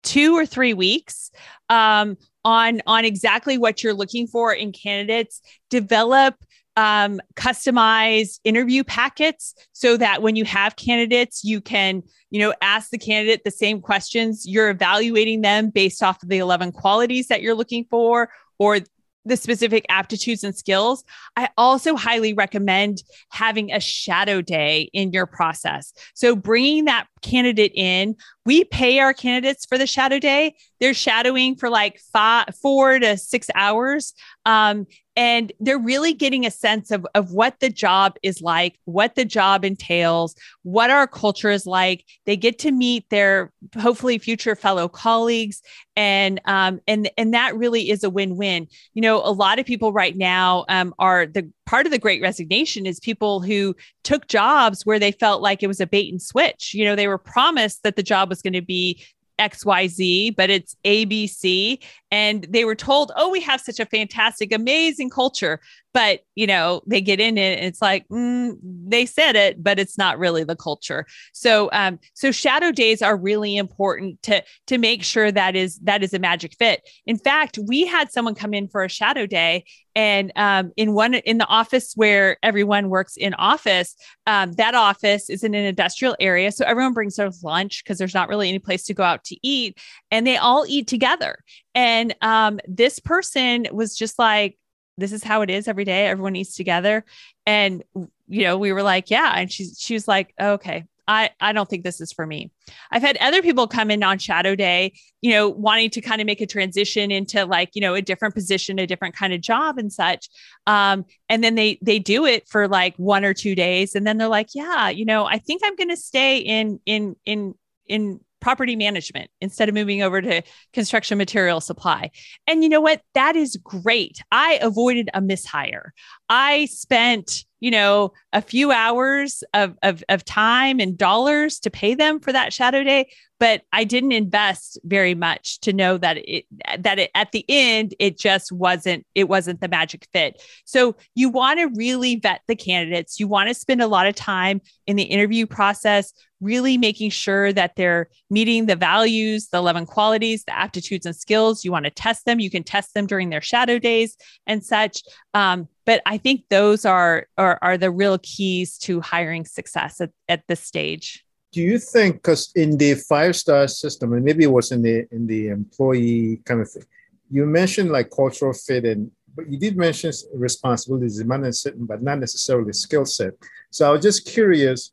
two 0.04 0.36
or 0.36 0.46
three 0.46 0.74
weeks 0.74 1.32
um, 1.70 2.18
on 2.44 2.82
on 2.88 3.06
exactly 3.06 3.58
what 3.58 3.84
you're 3.84 3.94
looking 3.94 4.28
for 4.28 4.54
in 4.54 4.72
candidates. 4.72 5.42
Develop 5.70 6.36
um, 6.78 7.22
customized 7.36 8.40
interview 8.44 8.84
packets 8.84 9.54
so 9.72 9.98
that 9.98 10.22
when 10.22 10.36
you 10.36 10.44
have 10.46 10.76
candidates, 10.76 11.44
you 11.44 11.62
can, 11.62 12.04
you 12.30 12.40
know, 12.40 12.54
ask 12.62 12.90
the 12.90 12.98
candidate 12.98 13.44
the 13.44 13.52
same 13.52 13.82
questions. 13.82 14.46
You're 14.46 14.70
evaluating 14.70 15.42
them 15.42 15.70
based 15.70 16.04
off 16.04 16.22
of 16.22 16.30
the 16.30 16.38
11 16.38 16.74
qualities 16.74 17.28
that 17.28 17.42
you're 17.42 17.56
looking 17.56 17.86
for 17.90 18.30
or 18.60 18.80
the 19.26 19.38
specific 19.38 19.86
aptitudes 19.90 20.44
and 20.44 20.56
skills, 20.56 21.04
I 21.36 21.50
also 21.58 21.96
highly 21.96 22.34
recommend 22.34 23.04
having 23.30 23.72
a 23.72 23.80
shadow 23.80 24.42
day 24.42 24.90
in 24.94 25.12
your 25.12 25.26
process. 25.26 25.94
So, 26.14 26.36
bringing 26.36 26.86
that 26.86 27.08
candidate 27.22 27.74
in, 27.76 28.16
we 28.46 28.64
pay 28.64 29.00
our 29.00 29.14
candidates 29.14 29.66
for 29.66 29.78
the 29.78 29.88
shadow 29.88 30.20
day. 30.20 30.56
They're 30.80 30.94
shadowing 30.94 31.56
for 31.56 31.70
like 31.70 32.00
five, 32.14 32.48
four 32.62 33.00
to 33.00 33.18
six 33.18 33.50
hours. 33.56 34.14
Um, 34.46 34.86
and 35.18 35.54
they're 35.60 35.80
really 35.80 36.14
getting 36.14 36.46
a 36.46 36.52
sense 36.52 36.92
of, 36.92 37.08
of 37.16 37.32
what 37.32 37.60
the 37.60 37.70
job 37.70 38.18
is 38.22 38.42
like, 38.42 38.78
what 38.84 39.16
the 39.16 39.24
job 39.24 39.64
entails, 39.64 40.36
what 40.64 40.90
our 40.90 41.08
culture 41.08 41.50
is 41.50 41.66
like. 41.66 42.06
They 42.26 42.36
get 42.36 42.60
to 42.60 42.72
meet 42.72 43.10
their 43.10 43.52
hopefully 43.80 44.18
future 44.18 44.56
fellow 44.56 44.90
colleagues, 44.90 45.62
and 45.96 46.42
um, 46.46 46.82
and 46.86 47.10
and 47.18 47.34
that 47.34 47.56
really 47.56 47.90
is 47.90 48.04
a 48.04 48.10
win-win. 48.10 48.68
You 48.94 49.02
know, 49.02 49.22
a 49.24 49.32
lot 49.32 49.58
of 49.58 49.66
people 49.66 49.94
right 49.94 50.18
now 50.18 50.66
um, 50.68 50.94
are 51.00 51.26
the 51.26 51.50
part 51.66 51.86
of 51.86 51.94
the 51.94 52.00
Great 52.00 52.22
Resignation 52.22 52.86
is 52.86 53.00
people 53.00 53.42
who 53.42 53.74
took 54.06 54.28
jobs 54.28 54.86
where 54.86 55.00
they 55.00 55.12
felt 55.12 55.42
like 55.42 55.62
it 55.62 55.68
was 55.68 55.82
a 55.82 55.88
bait 55.88 56.12
and 56.12 56.22
switch. 56.22 56.74
You 56.74 56.86
know, 56.86 56.96
they 56.96 57.08
were 57.08 57.18
promised 57.18 57.84
that 57.84 57.98
the 57.98 58.04
job 58.04 58.30
was 58.30 58.42
going 58.42 58.54
to 58.54 58.62
be 58.62 59.04
XYZ, 59.40 60.36
but 60.36 60.50
it's 60.50 60.78
ABC. 60.86 61.84
And 62.16 62.48
they 62.50 62.64
were 62.64 62.76
told, 62.76 63.12
oh, 63.18 63.30
we 63.30 63.42
have 63.42 63.60
such 63.60 63.78
a 63.78 63.86
fantastic, 63.86 64.54
amazing 64.54 65.10
culture. 65.10 65.60
But 65.94 66.22
you 66.36 66.46
know 66.46 66.82
they 66.86 67.02
get 67.02 67.20
in 67.20 67.38
it 67.38 67.58
and 67.58 67.66
it's 67.66 67.82
like 67.82 68.08
mm, 68.10 68.58
they 68.62 69.06
said 69.06 69.38
it 69.38 69.64
but 69.64 69.80
it's 69.80 69.98
not 69.98 70.20
really 70.20 70.44
the 70.44 70.56
culture. 70.56 71.06
So 71.32 71.70
um 71.72 72.00
so 72.14 72.32
shadow 72.32 72.72
days 72.72 73.02
are 73.02 73.18
really 73.18 73.56
important 73.56 74.22
to 74.24 74.44
to 74.68 74.78
make 74.78 75.04
sure 75.04 75.32
that 75.32 75.56
is 75.56 75.80
that 75.80 76.04
is 76.04 76.14
a 76.14 76.20
magic 76.20 76.54
fit. 76.60 76.88
In 77.06 77.18
fact 77.18 77.58
we 77.66 77.86
had 77.86 78.12
someone 78.12 78.36
come 78.36 78.54
in 78.54 78.68
for 78.68 78.84
a 78.84 78.90
shadow 78.90 79.26
day 79.26 79.64
and 79.96 80.34
um, 80.36 80.74
in 80.76 80.94
one 80.94 81.14
in 81.14 81.38
the 81.38 81.48
office 81.48 81.94
where 81.96 82.36
everyone 82.44 82.90
works 82.90 83.16
in 83.16 83.34
office 83.36 83.96
um, 84.28 84.52
that 84.54 84.76
office 84.76 85.30
is 85.30 85.44
in 85.44 85.56
an 85.56 85.64
industrial 85.64 86.18
area. 86.20 86.52
So 86.52 86.66
everyone 86.66 86.94
brings 86.94 87.16
their 87.16 87.30
lunch 87.44 87.84
because 87.84 87.98
there's 87.98 88.14
not 88.14 88.28
really 88.28 88.50
any 88.50 88.60
place 88.60 88.84
to 88.86 88.94
go 88.94 89.04
out 89.04 89.24
to 89.26 89.38
eat 89.42 89.80
and 90.16 90.26
they 90.26 90.38
all 90.38 90.66
eat 90.68 90.88
together 90.88 91.38
and 91.74 92.16
um, 92.22 92.60
this 92.68 93.00
person 93.00 93.68
was 93.72 93.96
just 93.96 94.18
like 94.18 94.58
this 94.98 95.12
is 95.12 95.24
how 95.24 95.42
it 95.42 95.50
is 95.50 95.68
every 95.68 95.86
day. 95.86 96.08
Everyone 96.08 96.36
eats 96.36 96.56
together. 96.56 97.04
And, 97.46 97.84
you 98.28 98.44
know, 98.44 98.58
we 98.58 98.72
were 98.72 98.84
like, 98.84 99.10
yeah. 99.10 99.34
And 99.36 99.52
she's, 99.52 99.78
she 99.80 99.94
was 99.94 100.08
like, 100.08 100.34
okay, 100.40 100.86
I, 101.08 101.30
I 101.40 101.54
don't 101.54 101.70
think 101.70 101.84
this 101.84 102.02
is 102.02 102.12
for 102.12 102.26
me. 102.26 102.52
I've 102.92 103.04
had 103.04 103.18
other 103.18 103.44
people 103.44 103.68
come 103.68 103.92
in 103.92 104.02
on 104.04 104.18
shadow 104.18 104.56
day, 104.56 104.94
you 105.22 105.32
know, 105.32 105.50
wanting 105.50 105.92
to 105.92 106.02
kind 106.02 106.20
of 106.20 106.26
make 106.26 106.42
a 106.42 106.48
transition 106.48 107.12
into 107.12 107.46
like, 107.46 107.70
you 107.74 107.82
know, 107.82 107.94
a 107.94 108.02
different 108.02 108.34
position, 108.34 108.80
a 108.80 108.88
different 108.88 109.16
kind 109.16 109.32
of 109.32 109.42
job 109.42 109.78
and 109.78 109.94
such. 109.94 110.30
Um, 110.66 111.06
and 111.30 111.44
then 111.44 111.54
they 111.54 111.78
they 111.84 112.00
do 112.00 112.26
it 112.26 112.48
for 112.48 112.68
like 112.68 112.96
one 112.98 113.24
or 113.24 113.36
two 113.36 113.54
days. 113.54 113.94
And 113.94 114.08
then 114.08 114.18
they're 114.18 114.28
like, 114.28 114.50
yeah, 114.56 114.90
you 114.90 115.06
know, 115.06 115.26
I 115.26 115.38
think 115.38 115.62
I'm 115.64 115.76
gonna 115.76 115.98
stay 115.98 116.40
in 116.40 116.80
in 116.88 117.16
in 117.26 117.54
in 117.86 118.20
property 118.40 118.76
management 118.76 119.30
instead 119.42 119.70
of 119.70 119.76
moving 119.76 120.02
over 120.02 120.22
to 120.22 120.42
construction 120.74 121.18
material 121.18 121.60
supply. 121.60 122.12
And 122.48 122.64
you 122.64 122.70
know 122.70 122.82
what? 122.82 123.02
That 123.14 123.36
is 123.36 123.58
great. 123.58 124.20
I 124.32 124.60
avoided 124.62 125.10
a 125.14 125.22
mishire. 125.22 125.90
I 126.30 126.66
spent, 126.66 127.46
you 127.60 127.72
know, 127.72 128.14
a 128.34 128.42
few 128.42 128.72
hours 128.72 129.44
of, 129.54 129.76
of, 129.82 130.04
of 130.10 130.26
time 130.26 130.80
and 130.80 130.98
dollars 130.98 131.60
to 131.62 131.72
pay 131.72 131.96
them 131.96 132.20
for 132.20 132.32
that 132.32 132.54
shadow 132.54 132.84
day, 132.84 133.08
but 133.40 133.64
I 133.74 133.84
didn't 133.84 134.12
invest 134.12 134.80
very 134.84 135.16
much 135.16 135.60
to 135.62 135.74
know 135.74 135.98
that 135.98 136.18
it 136.18 136.46
that 136.80 137.00
it, 137.00 137.12
at 137.16 137.32
the 137.32 137.46
end 137.50 137.94
it 138.00 138.18
just 138.18 138.52
wasn't 138.52 139.06
it 139.14 139.28
wasn't 139.28 139.62
the 139.62 139.68
magic 139.68 140.08
fit. 140.14 140.42
So 140.66 140.96
you 141.16 141.30
want 141.30 141.60
to 141.60 141.70
really 141.76 142.16
vet 142.16 142.42
the 142.48 142.56
candidates. 142.56 143.20
You 143.20 143.28
want 143.28 143.50
to 143.50 143.54
spend 143.54 143.82
a 143.82 143.88
lot 143.88 144.08
of 144.08 144.16
time 144.16 144.62
in 144.88 144.96
the 144.96 145.04
interview 145.04 145.46
process 145.46 146.14
really 146.42 146.78
making 146.78 147.10
sure 147.10 147.54
that 147.54 147.76
they're 147.76 148.10
meeting 148.30 148.66
the 148.66 148.76
values, 148.76 149.48
the 149.48 149.58
11 149.58 149.86
qualities, 149.86 150.44
the 150.44 150.58
aptitudes 150.58 151.06
and 151.06 151.16
skills. 151.16 151.64
You 151.64 151.72
want 151.72 151.86
to 151.86 151.92
test 151.92 152.26
them. 152.26 152.40
You 152.40 152.50
can 152.50 152.64
test 152.64 152.94
them 152.94 153.08
during 153.08 153.30
their 153.30 153.42
shadow 153.42 153.80
days 153.80 154.18
and 154.46 154.64
such. 154.64 155.04
Um, 155.34 155.68
but 155.86 156.02
I 156.06 156.18
think 156.18 156.44
those 156.50 156.86
are, 156.86 157.28
are, 157.38 157.60
are 157.62 157.78
the 157.78 157.92
real 157.92 158.18
keys 158.22 158.78
to 158.80 159.02
hiring 159.02 159.46
success 159.46 160.02
at, 160.02 160.12
at 160.28 160.44
this 160.48 160.62
stage. 160.62 161.24
Do 161.52 161.62
you 161.62 161.80
think, 161.80 162.16
because 162.16 162.52
in 162.56 162.78
the 162.78 162.96
five 162.96 163.36
star 163.36 163.68
system, 163.68 164.12
and 164.14 164.26
maybe 164.26 164.44
it 164.44 164.52
was 164.52 164.74
in 164.74 164.82
the 164.82 165.08
in 165.12 165.26
the 165.26 165.48
employee 165.48 166.42
kind 166.44 166.60
of 166.60 166.70
thing, 166.70 166.84
you 167.32 167.46
mentioned 167.46 167.92
like 167.92 168.10
cultural 168.12 168.52
fit 168.52 168.84
and 168.84 169.10
but 169.36 169.52
you 169.52 169.60
did 169.60 169.78
mention 169.78 170.12
responsibilities, 170.34 171.18
demand 171.18 171.46
and 171.46 171.56
sitting, 171.56 171.86
but 171.86 172.02
not 172.02 172.20
necessarily 172.20 172.72
skill 172.74 173.06
set. 173.06 173.34
So 173.70 173.88
I 173.88 173.92
was 173.92 174.02
just 174.02 174.26
curious, 174.26 174.92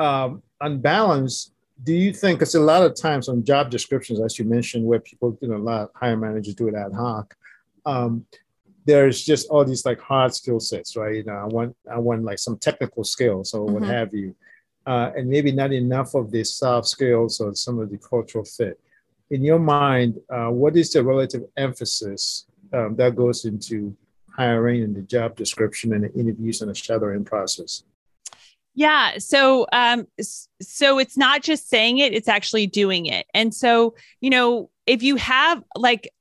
um, 0.00 0.42
on 0.60 0.80
balance, 0.80 1.52
do 1.84 1.92
you 1.92 2.12
think, 2.12 2.38
because 2.38 2.54
a 2.54 2.60
lot 2.60 2.82
of 2.82 2.94
times 2.94 3.28
on 3.28 3.44
job 3.44 3.70
descriptions, 3.70 4.20
as 4.20 4.38
you 4.38 4.44
mentioned, 4.44 4.84
where 4.84 5.00
people, 5.00 5.38
you 5.40 5.48
know, 5.48 5.56
a 5.56 5.58
lot 5.58 5.82
of 5.82 5.90
higher 5.94 6.16
managers 6.16 6.54
do 6.54 6.68
it 6.68 6.74
ad 6.74 6.92
hoc, 6.92 7.36
um, 7.86 8.24
there's 8.86 9.22
just 9.22 9.48
all 9.48 9.64
these 9.64 9.84
like 9.84 10.00
hard 10.00 10.34
skill 10.34 10.58
sets, 10.58 10.96
right? 10.96 11.16
You 11.16 11.24
know, 11.24 11.34
I 11.34 11.44
want, 11.44 11.76
I 11.90 11.98
want 11.98 12.24
like 12.24 12.38
some 12.38 12.58
technical 12.58 13.04
skills 13.04 13.52
or 13.54 13.66
what 13.66 13.82
mm-hmm. 13.82 13.92
have 13.92 14.14
you, 14.14 14.34
uh, 14.86 15.12
and 15.14 15.28
maybe 15.28 15.52
not 15.52 15.72
enough 15.72 16.14
of 16.14 16.30
the 16.30 16.44
soft 16.44 16.88
skills 16.88 17.40
or 17.40 17.54
some 17.54 17.78
of 17.78 17.90
the 17.90 17.98
cultural 17.98 18.44
fit. 18.44 18.80
In 19.30 19.44
your 19.44 19.58
mind, 19.58 20.18
uh, 20.30 20.48
what 20.48 20.76
is 20.76 20.92
the 20.92 21.04
relative 21.04 21.44
emphasis 21.56 22.46
um, 22.72 22.96
that 22.96 23.14
goes 23.14 23.44
into 23.44 23.94
hiring 24.30 24.82
and 24.82 24.96
the 24.96 25.02
job 25.02 25.36
description 25.36 25.92
and 25.92 26.04
the 26.04 26.12
interviews 26.14 26.62
and 26.62 26.70
the 26.70 26.74
shadowing 26.74 27.24
process? 27.24 27.84
Yeah. 28.74 29.18
So, 29.18 29.66
um, 29.72 30.06
so 30.62 30.98
it's 30.98 31.16
not 31.16 31.42
just 31.42 31.68
saying 31.68 31.98
it, 31.98 32.14
it's 32.14 32.28
actually 32.28 32.66
doing 32.66 33.06
it. 33.06 33.26
And 33.34 33.54
so, 33.54 33.94
you 34.20 34.30
know, 34.30 34.70
if 34.86 35.02
you 35.02 35.16
have 35.16 35.62
like 35.76 36.12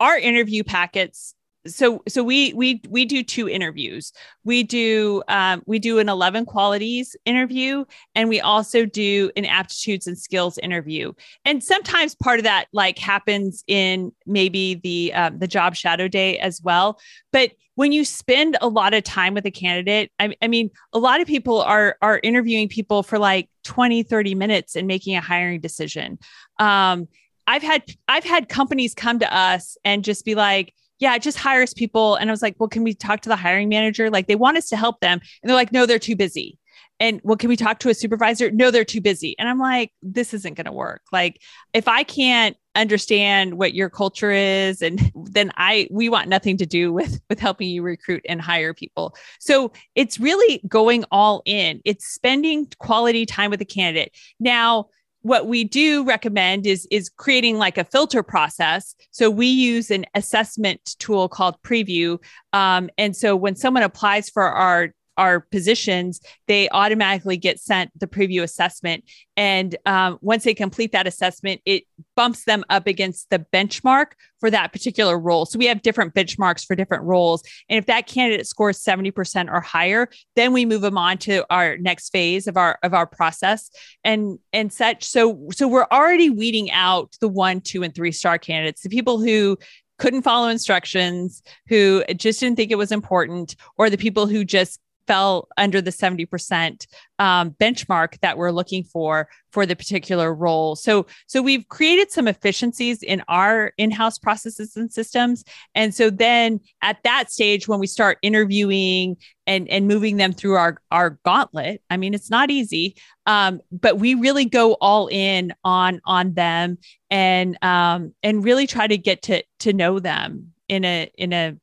our 0.00 0.16
interview 0.16 0.64
packets, 0.64 1.34
so 1.66 2.02
so 2.08 2.24
we 2.24 2.52
we 2.54 2.80
we 2.88 3.04
do 3.04 3.22
two 3.22 3.48
interviews. 3.48 4.12
We 4.44 4.62
do 4.62 5.22
um, 5.28 5.62
we 5.66 5.78
do 5.78 5.98
an 5.98 6.08
11 6.08 6.46
qualities 6.46 7.14
interview 7.24 7.84
and 8.14 8.28
we 8.28 8.40
also 8.40 8.84
do 8.84 9.30
an 9.36 9.44
aptitudes 9.44 10.06
and 10.06 10.18
skills 10.18 10.58
interview. 10.58 11.12
And 11.44 11.62
sometimes 11.62 12.14
part 12.14 12.40
of 12.40 12.44
that 12.44 12.66
like 12.72 12.98
happens 12.98 13.62
in 13.66 14.12
maybe 14.26 14.74
the 14.74 15.12
um, 15.14 15.38
the 15.38 15.46
job 15.46 15.76
shadow 15.76 16.08
day 16.08 16.38
as 16.38 16.60
well. 16.62 16.98
But 17.30 17.52
when 17.76 17.92
you 17.92 18.04
spend 18.04 18.56
a 18.60 18.68
lot 18.68 18.92
of 18.92 19.02
time 19.04 19.32
with 19.32 19.46
a 19.46 19.50
candidate 19.50 20.10
I, 20.18 20.34
I 20.42 20.48
mean 20.48 20.70
a 20.92 20.98
lot 20.98 21.20
of 21.20 21.28
people 21.28 21.62
are 21.62 21.96
are 22.02 22.20
interviewing 22.22 22.68
people 22.68 23.02
for 23.02 23.18
like 23.18 23.48
20 23.64 24.02
30 24.02 24.34
minutes 24.34 24.74
and 24.74 24.88
making 24.88 25.16
a 25.16 25.20
hiring 25.20 25.60
decision. 25.60 26.18
Um, 26.58 27.08
i've 27.48 27.62
had 27.62 27.82
i've 28.06 28.22
had 28.22 28.48
companies 28.48 28.94
come 28.94 29.18
to 29.18 29.36
us 29.36 29.76
and 29.84 30.04
just 30.04 30.24
be 30.24 30.36
like 30.36 30.72
yeah, 31.02 31.16
it 31.16 31.22
just 31.22 31.36
hires 31.36 31.74
people. 31.74 32.14
And 32.14 32.30
I 32.30 32.32
was 32.32 32.42
like, 32.42 32.54
well, 32.60 32.68
can 32.68 32.84
we 32.84 32.94
talk 32.94 33.22
to 33.22 33.28
the 33.28 33.34
hiring 33.34 33.68
manager? 33.68 34.08
Like 34.08 34.28
they 34.28 34.36
want 34.36 34.56
us 34.56 34.68
to 34.68 34.76
help 34.76 35.00
them. 35.00 35.20
And 35.42 35.50
they're 35.50 35.56
like, 35.56 35.72
no, 35.72 35.84
they're 35.84 35.98
too 35.98 36.14
busy. 36.14 36.60
And 37.00 37.20
well, 37.24 37.36
can 37.36 37.48
we 37.48 37.56
talk 37.56 37.80
to 37.80 37.88
a 37.88 37.94
supervisor? 37.94 38.52
No, 38.52 38.70
they're 38.70 38.84
too 38.84 39.00
busy. 39.00 39.34
And 39.36 39.48
I'm 39.48 39.58
like, 39.58 39.90
this 40.00 40.32
isn't 40.32 40.54
going 40.54 40.66
to 40.66 40.72
work. 40.72 41.02
Like 41.10 41.40
if 41.74 41.88
I 41.88 42.04
can't 42.04 42.56
understand 42.76 43.54
what 43.54 43.74
your 43.74 43.90
culture 43.90 44.30
is 44.30 44.80
and 44.80 45.10
then 45.14 45.50
I 45.56 45.88
we 45.90 46.08
want 46.08 46.28
nothing 46.28 46.56
to 46.58 46.66
do 46.66 46.92
with 46.92 47.20
with 47.28 47.40
helping 47.40 47.68
you 47.68 47.82
recruit 47.82 48.24
and 48.28 48.40
hire 48.40 48.72
people. 48.72 49.16
So 49.40 49.72
it's 49.96 50.20
really 50.20 50.62
going 50.68 51.04
all 51.10 51.42
in. 51.44 51.82
It's 51.84 52.06
spending 52.06 52.68
quality 52.78 53.26
time 53.26 53.50
with 53.50 53.58
the 53.58 53.64
candidate. 53.64 54.16
Now, 54.38 54.86
what 55.22 55.46
we 55.46 55.64
do 55.64 56.04
recommend 56.04 56.66
is 56.66 56.86
is 56.90 57.08
creating 57.08 57.56
like 57.56 57.78
a 57.78 57.84
filter 57.84 58.22
process. 58.22 58.94
So 59.10 59.30
we 59.30 59.46
use 59.46 59.90
an 59.90 60.04
assessment 60.14 60.96
tool 60.98 61.28
called 61.28 61.56
PreVue. 61.62 62.18
Um, 62.52 62.90
and 62.98 63.16
so 63.16 63.34
when 63.34 63.56
someone 63.56 63.82
applies 63.84 64.28
for 64.28 64.42
our 64.42 64.92
our 65.16 65.40
positions, 65.40 66.20
they 66.48 66.68
automatically 66.70 67.36
get 67.36 67.60
sent 67.60 67.90
the 67.98 68.06
PreVue 68.06 68.42
assessment. 68.42 69.04
And 69.36 69.76
um, 69.86 70.18
once 70.20 70.44
they 70.44 70.54
complete 70.54 70.92
that 70.92 71.06
assessment, 71.06 71.60
it 71.64 71.84
bumps 72.16 72.44
them 72.44 72.64
up 72.68 72.86
against 72.86 73.30
the 73.30 73.44
benchmark 73.52 74.12
for 74.40 74.50
that 74.50 74.72
particular 74.72 75.18
role. 75.18 75.46
So 75.46 75.58
we 75.58 75.66
have 75.66 75.82
different 75.82 76.14
benchmarks 76.14 76.66
for 76.66 76.74
different 76.74 77.04
roles. 77.04 77.42
And 77.68 77.78
if 77.78 77.86
that 77.86 78.06
candidate 78.06 78.46
scores 78.46 78.82
70% 78.82 79.50
or 79.50 79.60
higher, 79.60 80.08
then 80.36 80.52
we 80.52 80.66
move 80.66 80.82
them 80.82 80.98
on 80.98 81.18
to 81.18 81.44
our 81.48 81.78
next 81.78 82.10
phase 82.10 82.46
of 82.46 82.56
our 82.56 82.78
of 82.82 82.92
our 82.92 83.06
process 83.06 83.70
and 84.04 84.38
and 84.52 84.72
such. 84.72 85.04
So 85.04 85.48
so 85.52 85.68
we're 85.68 85.86
already 85.92 86.28
weeding 86.28 86.70
out 86.72 87.16
the 87.20 87.28
one, 87.28 87.60
two, 87.60 87.82
and 87.82 87.94
three 87.94 88.12
star 88.12 88.38
candidates, 88.38 88.82
the 88.82 88.88
people 88.88 89.20
who 89.20 89.58
couldn't 90.02 90.22
follow 90.22 90.48
instructions, 90.48 91.44
who 91.68 92.02
just 92.16 92.40
didn't 92.40 92.56
think 92.56 92.72
it 92.72 92.78
was 92.78 92.90
important, 92.90 93.54
or 93.78 93.88
the 93.88 93.96
people 93.96 94.26
who 94.26 94.44
just 94.44 94.80
fell 95.06 95.48
under 95.56 95.80
the 95.80 95.90
70% 95.90 96.86
um, 97.18 97.50
benchmark 97.52 98.18
that 98.20 98.36
we're 98.36 98.50
looking 98.50 98.84
for 98.84 99.28
for 99.50 99.66
the 99.66 99.76
particular 99.76 100.34
role. 100.34 100.74
So, 100.74 101.06
so 101.26 101.42
we've 101.42 101.68
created 101.68 102.10
some 102.10 102.26
efficiencies 102.26 103.02
in 103.02 103.22
our 103.28 103.72
in-house 103.76 104.18
processes 104.18 104.76
and 104.76 104.90
systems. 104.92 105.44
And 105.74 105.94
so 105.94 106.10
then 106.10 106.60
at 106.80 107.02
that 107.04 107.30
stage, 107.30 107.68
when 107.68 107.78
we 107.78 107.86
start 107.86 108.18
interviewing 108.22 109.18
and, 109.46 109.68
and 109.68 109.86
moving 109.86 110.16
them 110.16 110.32
through 110.32 110.54
our, 110.54 110.78
our 110.90 111.18
gauntlet, 111.24 111.82
I 111.90 111.96
mean, 111.96 112.14
it's 112.14 112.30
not 112.30 112.50
easy, 112.50 112.96
um, 113.26 113.60
but 113.70 113.98
we 113.98 114.14
really 114.14 114.46
go 114.46 114.74
all 114.74 115.08
in 115.08 115.52
on, 115.64 116.00
on 116.06 116.34
them 116.34 116.78
and, 117.10 117.62
um, 117.62 118.14
and 118.22 118.44
really 118.44 118.66
try 118.66 118.86
to 118.86 118.96
get 118.96 119.22
to, 119.22 119.42
to 119.60 119.72
know 119.72 119.98
them 119.98 120.54
in 120.68 120.84
a, 120.84 121.10
in 121.16 121.32
a 121.32 121.56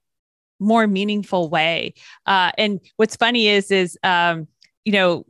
more 0.59 0.87
meaningful 0.87 1.49
way. 1.49 1.93
Uh, 2.25 2.51
and 2.57 2.79
what's 2.97 3.15
funny 3.15 3.47
is, 3.47 3.71
is, 3.71 3.97
um, 4.03 4.47
you 4.85 4.93
know, 4.93 5.25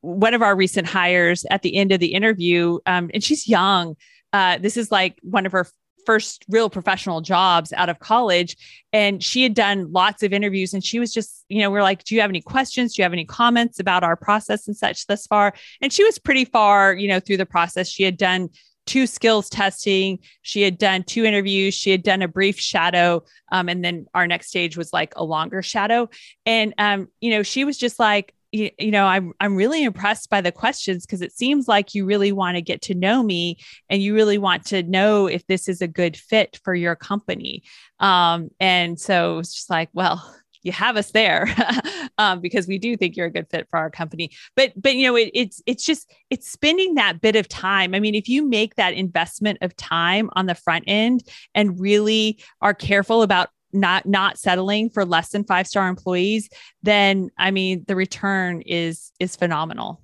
one 0.00 0.34
of 0.34 0.42
our 0.42 0.54
recent 0.54 0.86
hires 0.86 1.44
at 1.50 1.62
the 1.62 1.76
end 1.76 1.92
of 1.92 2.00
the 2.00 2.14
interview, 2.14 2.78
um, 2.86 3.10
and 3.12 3.22
she's 3.22 3.48
young. 3.48 3.96
Uh, 4.32 4.58
this 4.58 4.76
is 4.76 4.92
like 4.92 5.18
one 5.22 5.46
of 5.46 5.52
her 5.52 5.66
first 6.06 6.44
real 6.48 6.70
professional 6.70 7.20
jobs 7.20 7.72
out 7.72 7.88
of 7.88 7.98
college. 7.98 8.56
And 8.92 9.22
she 9.22 9.42
had 9.42 9.54
done 9.54 9.92
lots 9.92 10.22
of 10.22 10.32
interviews 10.32 10.72
and 10.72 10.82
she 10.82 11.00
was 11.00 11.12
just, 11.12 11.44
you 11.48 11.60
know, 11.60 11.70
we're 11.70 11.82
like, 11.82 12.04
do 12.04 12.14
you 12.14 12.20
have 12.20 12.30
any 12.30 12.40
questions? 12.40 12.94
Do 12.94 13.02
you 13.02 13.04
have 13.04 13.12
any 13.12 13.24
comments 13.24 13.80
about 13.80 14.04
our 14.04 14.16
process 14.16 14.68
and 14.68 14.76
such 14.76 15.06
thus 15.06 15.26
far? 15.26 15.52
And 15.82 15.92
she 15.92 16.04
was 16.04 16.18
pretty 16.18 16.44
far, 16.44 16.94
you 16.94 17.08
know, 17.08 17.20
through 17.20 17.38
the 17.38 17.46
process. 17.46 17.88
She 17.88 18.04
had 18.04 18.16
done 18.16 18.50
two 18.86 19.06
skills 19.06 19.50
testing. 19.50 20.18
She 20.42 20.62
had 20.62 20.78
done 20.78 21.02
two 21.02 21.24
interviews. 21.24 21.74
She 21.74 21.90
had 21.90 22.02
done 22.02 22.22
a 22.22 22.28
brief 22.28 22.58
shadow. 22.58 23.24
Um, 23.52 23.68
and 23.68 23.84
then 23.84 24.06
our 24.14 24.26
next 24.26 24.48
stage 24.48 24.76
was 24.76 24.92
like 24.92 25.12
a 25.16 25.24
longer 25.24 25.62
shadow. 25.62 26.08
And, 26.46 26.72
um, 26.78 27.08
you 27.20 27.30
know, 27.30 27.42
she 27.42 27.64
was 27.64 27.76
just 27.76 27.98
like, 27.98 28.32
you, 28.52 28.70
you 28.78 28.90
know, 28.90 29.04
I'm, 29.04 29.32
I'm 29.40 29.56
really 29.56 29.82
impressed 29.82 30.30
by 30.30 30.40
the 30.40 30.52
questions 30.52 31.04
because 31.04 31.20
it 31.20 31.32
seems 31.32 31.66
like 31.68 31.94
you 31.94 32.04
really 32.06 32.32
want 32.32 32.56
to 32.56 32.62
get 32.62 32.80
to 32.82 32.94
know 32.94 33.22
me 33.22 33.58
and 33.90 34.00
you 34.00 34.14
really 34.14 34.38
want 34.38 34.64
to 34.66 34.82
know 34.84 35.26
if 35.26 35.46
this 35.46 35.68
is 35.68 35.82
a 35.82 35.88
good 35.88 36.16
fit 36.16 36.58
for 36.62 36.74
your 36.74 36.94
company. 36.94 37.64
Um, 37.98 38.50
and 38.60 38.98
so 38.98 39.38
it's 39.38 39.52
just 39.52 39.68
like, 39.68 39.90
well, 39.92 40.34
you 40.66 40.72
have 40.72 40.96
us 40.96 41.12
there 41.12 41.48
um, 42.18 42.40
because 42.40 42.66
we 42.66 42.76
do 42.76 42.96
think 42.96 43.16
you're 43.16 43.26
a 43.26 43.30
good 43.30 43.48
fit 43.48 43.68
for 43.70 43.78
our 43.78 43.88
company. 43.88 44.30
But 44.56 44.72
but 44.76 44.96
you 44.96 45.06
know 45.06 45.16
it, 45.16 45.30
it's 45.32 45.62
it's 45.64 45.84
just 45.84 46.12
it's 46.28 46.50
spending 46.50 46.96
that 46.96 47.20
bit 47.20 47.36
of 47.36 47.48
time. 47.48 47.94
I 47.94 48.00
mean, 48.00 48.14
if 48.14 48.28
you 48.28 48.46
make 48.46 48.74
that 48.74 48.92
investment 48.92 49.58
of 49.62 49.76
time 49.76 50.28
on 50.34 50.46
the 50.46 50.56
front 50.56 50.84
end 50.88 51.22
and 51.54 51.80
really 51.80 52.38
are 52.60 52.74
careful 52.74 53.22
about 53.22 53.50
not 53.72 54.06
not 54.06 54.38
settling 54.38 54.90
for 54.90 55.04
less 55.04 55.30
than 55.30 55.44
five 55.44 55.68
star 55.68 55.88
employees, 55.88 56.48
then 56.82 57.30
I 57.38 57.52
mean 57.52 57.84
the 57.86 57.96
return 57.96 58.62
is 58.62 59.12
is 59.20 59.36
phenomenal. 59.36 60.02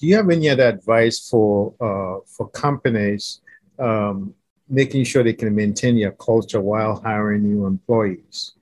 Do 0.00 0.06
you 0.06 0.16
have 0.16 0.30
any 0.30 0.48
other 0.48 0.68
advice 0.68 1.28
for 1.28 1.74
uh, 1.80 2.24
for 2.36 2.48
companies 2.50 3.40
um, 3.80 4.34
making 4.68 5.04
sure 5.04 5.24
they 5.24 5.32
can 5.32 5.52
maintain 5.54 5.96
your 5.96 6.12
culture 6.12 6.60
while 6.60 7.00
hiring 7.00 7.42
new 7.42 7.66
employees? 7.66 8.52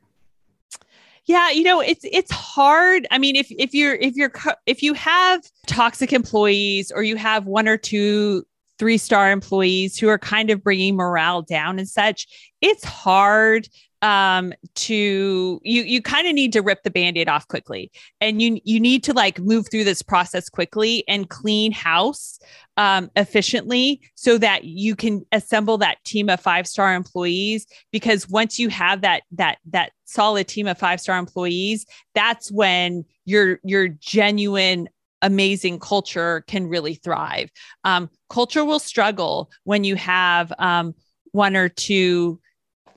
Yeah, 1.30 1.50
you 1.50 1.62
know, 1.62 1.80
it's 1.80 2.04
it's 2.10 2.32
hard. 2.32 3.06
I 3.12 3.18
mean, 3.18 3.36
if 3.36 3.46
if 3.52 3.72
you're 3.72 3.94
if 3.94 4.16
you're 4.16 4.32
if 4.66 4.82
you 4.82 4.94
have 4.94 5.40
toxic 5.68 6.12
employees 6.12 6.90
or 6.90 7.04
you 7.04 7.14
have 7.14 7.46
one 7.46 7.68
or 7.68 7.76
two 7.76 8.44
three 8.80 8.98
star 8.98 9.30
employees 9.30 9.96
who 9.96 10.08
are 10.08 10.18
kind 10.18 10.50
of 10.50 10.64
bringing 10.64 10.96
morale 10.96 11.42
down 11.42 11.78
and 11.78 11.88
such, 11.88 12.26
it's 12.60 12.82
hard 12.82 13.68
um 14.02 14.52
to 14.74 15.60
you 15.62 15.82
you 15.82 16.00
kind 16.00 16.26
of 16.26 16.34
need 16.34 16.52
to 16.52 16.62
rip 16.62 16.82
the 16.82 16.90
band-aid 16.90 17.28
off 17.28 17.46
quickly. 17.48 17.90
And 18.20 18.40
you 18.40 18.60
you 18.64 18.80
need 18.80 19.04
to 19.04 19.12
like 19.12 19.38
move 19.38 19.66
through 19.70 19.84
this 19.84 20.02
process 20.02 20.48
quickly 20.48 21.04
and 21.08 21.28
clean 21.28 21.72
house 21.72 22.38
um, 22.76 23.10
efficiently 23.16 24.00
so 24.14 24.38
that 24.38 24.64
you 24.64 24.96
can 24.96 25.26
assemble 25.32 25.76
that 25.78 26.02
team 26.04 26.30
of 26.30 26.40
five 26.40 26.66
star 26.66 26.94
employees. 26.94 27.66
Because 27.92 28.28
once 28.28 28.58
you 28.58 28.68
have 28.70 29.02
that 29.02 29.22
that 29.32 29.58
that 29.70 29.92
solid 30.04 30.48
team 30.48 30.66
of 30.66 30.78
five 30.78 31.00
star 31.00 31.18
employees 31.18 31.86
that's 32.14 32.50
when 32.50 33.04
your 33.24 33.60
your 33.62 33.88
genuine 33.88 34.88
amazing 35.22 35.78
culture 35.78 36.44
can 36.46 36.66
really 36.66 36.94
thrive. 36.94 37.50
Um, 37.84 38.10
culture 38.28 38.64
will 38.64 38.78
struggle 38.78 39.50
when 39.64 39.84
you 39.84 39.96
have 39.96 40.52
um, 40.58 40.94
one 41.32 41.56
or 41.56 41.68
two 41.68 42.39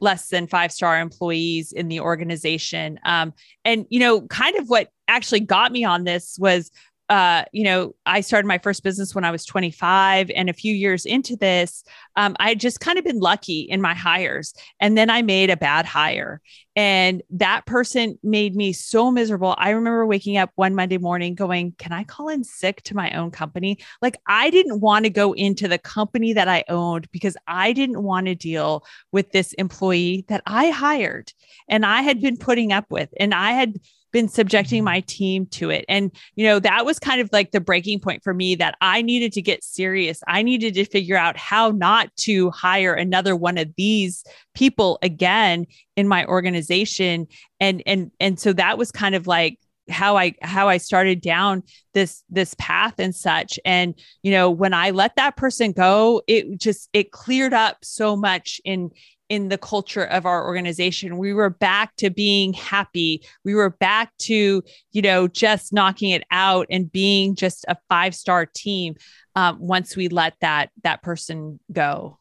less 0.03 0.27
than 0.27 0.45
five 0.45 0.71
star 0.71 0.99
employees 0.99 1.71
in 1.71 1.87
the 1.87 1.99
organization. 1.99 2.99
Um, 3.05 3.33
and, 3.65 3.85
you 3.89 3.99
know, 3.99 4.21
kind 4.27 4.55
of 4.57 4.69
what 4.69 4.89
actually 5.07 5.39
got 5.39 5.71
me 5.71 5.83
on 5.83 6.03
this 6.03 6.37
was 6.37 6.69
uh, 7.09 7.43
you 7.51 7.63
know, 7.63 7.93
I 8.05 8.21
started 8.21 8.47
my 8.47 8.57
first 8.57 8.83
business 8.83 9.13
when 9.13 9.25
I 9.25 9.31
was 9.31 9.45
25. 9.45 10.31
And 10.35 10.49
a 10.49 10.53
few 10.53 10.73
years 10.73 11.05
into 11.05 11.35
this, 11.35 11.83
um, 12.15 12.35
I 12.39 12.49
had 12.49 12.59
just 12.59 12.79
kind 12.79 12.97
of 12.97 13.03
been 13.03 13.19
lucky 13.19 13.61
in 13.61 13.81
my 13.81 13.93
hires. 13.93 14.53
And 14.79 14.97
then 14.97 15.09
I 15.09 15.21
made 15.21 15.49
a 15.49 15.57
bad 15.57 15.85
hire. 15.85 16.41
And 16.75 17.21
that 17.29 17.65
person 17.65 18.17
made 18.23 18.55
me 18.55 18.73
so 18.73 19.11
miserable. 19.11 19.53
I 19.57 19.71
remember 19.71 20.05
waking 20.07 20.37
up 20.37 20.51
one 20.55 20.73
Monday 20.75 20.97
morning 20.97 21.35
going, 21.35 21.75
Can 21.77 21.91
I 21.91 22.03
call 22.03 22.29
in 22.29 22.43
sick 22.43 22.81
to 22.83 22.95
my 22.95 23.11
own 23.11 23.31
company? 23.31 23.79
Like, 24.01 24.17
I 24.25 24.49
didn't 24.49 24.79
want 24.79 25.05
to 25.05 25.11
go 25.11 25.33
into 25.33 25.67
the 25.67 25.77
company 25.77 26.33
that 26.33 26.47
I 26.47 26.63
owned 26.69 27.11
because 27.11 27.37
I 27.47 27.73
didn't 27.73 28.01
want 28.01 28.27
to 28.27 28.35
deal 28.35 28.85
with 29.11 29.31
this 29.31 29.53
employee 29.53 30.25
that 30.29 30.41
I 30.47 30.69
hired 30.69 31.31
and 31.67 31.85
I 31.85 32.01
had 32.01 32.21
been 32.21 32.37
putting 32.37 32.71
up 32.71 32.85
with. 32.89 33.09
And 33.19 33.33
I 33.33 33.51
had, 33.51 33.79
been 34.13 34.30
subjecting 34.30 34.80
mm-hmm. 34.80 34.86
my 34.86 34.99
team 35.02 35.45
to 35.47 35.69
it. 35.69 35.84
And, 35.89 36.12
you 36.36 36.45
know, 36.45 36.60
that 36.60 36.86
was 36.86 36.99
kind 36.99 37.19
of 37.19 37.30
like 37.34 37.52
the 37.52 37.60
breaking 37.60 37.99
point 37.99 38.23
for 38.23 38.34
me 38.34 38.56
that 38.56 38.78
I 38.80 39.02
needed 39.02 39.34
to 39.34 39.41
get 39.41 39.63
serious. 39.63 40.21
I 40.28 40.43
needed 40.43 40.76
to 40.76 40.86
figure 40.86 41.17
out 41.17 41.36
how 41.36 41.71
not 41.71 42.15
to 42.17 42.49
hire 42.52 42.93
another 42.93 43.36
one 43.36 43.58
of 43.58 43.73
these 43.76 44.23
people 44.54 44.99
again 45.02 45.65
in 45.97 46.08
my 46.08 46.26
organization. 46.26 47.28
And, 47.60 47.84
and, 47.86 48.12
and 48.21 48.39
so 48.39 48.54
that 48.54 48.78
was 48.78 48.91
kind 48.91 49.15
of 49.15 49.28
like, 49.28 49.60
how 49.89 50.15
I 50.15 50.34
how 50.41 50.69
I 50.69 50.78
started 50.78 51.19
down 51.19 51.62
this 51.93 52.23
this 52.30 52.56
path 52.58 52.93
and 52.99 53.13
such 53.13 53.60
and 53.65 53.93
you 54.21 54.32
know 54.32 54.49
when 54.49 54.73
I 54.73 54.91
let 54.91 55.17
that 55.17 55.36
person 55.36 55.73
go 55.73 56.21
it 56.26 56.58
just 56.58 56.88
it 56.93 57.12
cleared 57.12 57.54
up 57.54 57.84
so 57.84 58.15
much 58.15 58.62
in 58.63 58.91
in 59.34 59.50
the 59.50 59.58
culture 59.58 60.04
of 60.04 60.28
our 60.28 60.46
organization. 60.46 61.17
We 61.17 61.34
were 61.34 61.50
back 61.50 61.96
to 61.96 62.12
being 62.12 62.54
happy. 62.54 63.26
We 63.43 63.56
were 63.56 63.72
back 63.72 64.15
to, 64.30 64.62
you 64.91 65.02
know, 65.02 65.28
just 65.28 65.74
knocking 65.74 66.12
it 66.12 66.24
out 66.30 66.67
and 66.69 66.91
being 66.91 67.34
just 67.34 67.65
a 67.67 67.76
five 67.89 68.13
star 68.13 68.46
team 68.46 68.93
um, 69.36 69.58
once 69.60 69.96
we 69.96 70.08
let 70.08 70.36
that 70.41 70.69
that 70.84 71.02
person 71.02 71.60
go. 71.72 72.19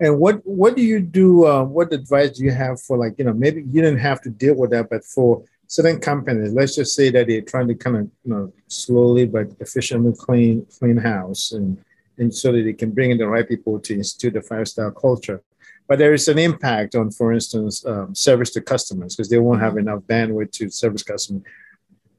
And 0.00 0.18
what 0.18 0.40
what 0.46 0.76
do 0.76 0.82
you 0.82 1.00
do? 1.00 1.46
Uh, 1.46 1.62
what 1.62 1.92
advice 1.92 2.38
do 2.38 2.44
you 2.44 2.52
have 2.52 2.80
for 2.80 2.96
like 2.96 3.14
you 3.18 3.26
know 3.26 3.34
maybe 3.34 3.60
you 3.60 3.82
didn't 3.82 3.98
have 3.98 4.22
to 4.22 4.30
deal 4.30 4.54
with 4.54 4.70
that, 4.70 4.88
but 4.88 5.04
for 5.04 5.44
certain 5.66 6.00
companies, 6.00 6.54
let's 6.54 6.74
just 6.74 6.96
say 6.96 7.10
that 7.10 7.26
they're 7.26 7.42
trying 7.42 7.68
to 7.68 7.74
kind 7.74 7.96
of 7.98 8.02
you 8.24 8.32
know 8.32 8.52
slowly 8.68 9.26
but 9.26 9.48
efficiently 9.60 10.14
clean 10.18 10.66
clean 10.78 10.96
house 10.96 11.52
and 11.52 11.76
and 12.16 12.32
so 12.32 12.50
that 12.50 12.62
they 12.62 12.72
can 12.72 12.92
bring 12.92 13.10
in 13.10 13.18
the 13.18 13.26
right 13.26 13.46
people 13.46 13.78
to 13.80 13.94
institute 13.94 14.32
the 14.32 14.40
five 14.40 14.66
star 14.66 14.90
culture 14.90 15.42
but 15.86 15.98
there 15.98 16.14
is 16.14 16.28
an 16.28 16.38
impact 16.38 16.94
on, 16.94 17.10
for 17.10 17.32
instance, 17.32 17.84
um, 17.86 18.14
service 18.14 18.50
to 18.50 18.60
customers 18.60 19.14
because 19.14 19.28
they 19.28 19.38
won't 19.38 19.60
have 19.60 19.76
enough 19.76 20.00
bandwidth 20.02 20.52
to 20.52 20.70
service 20.70 21.02
customers. 21.02 21.42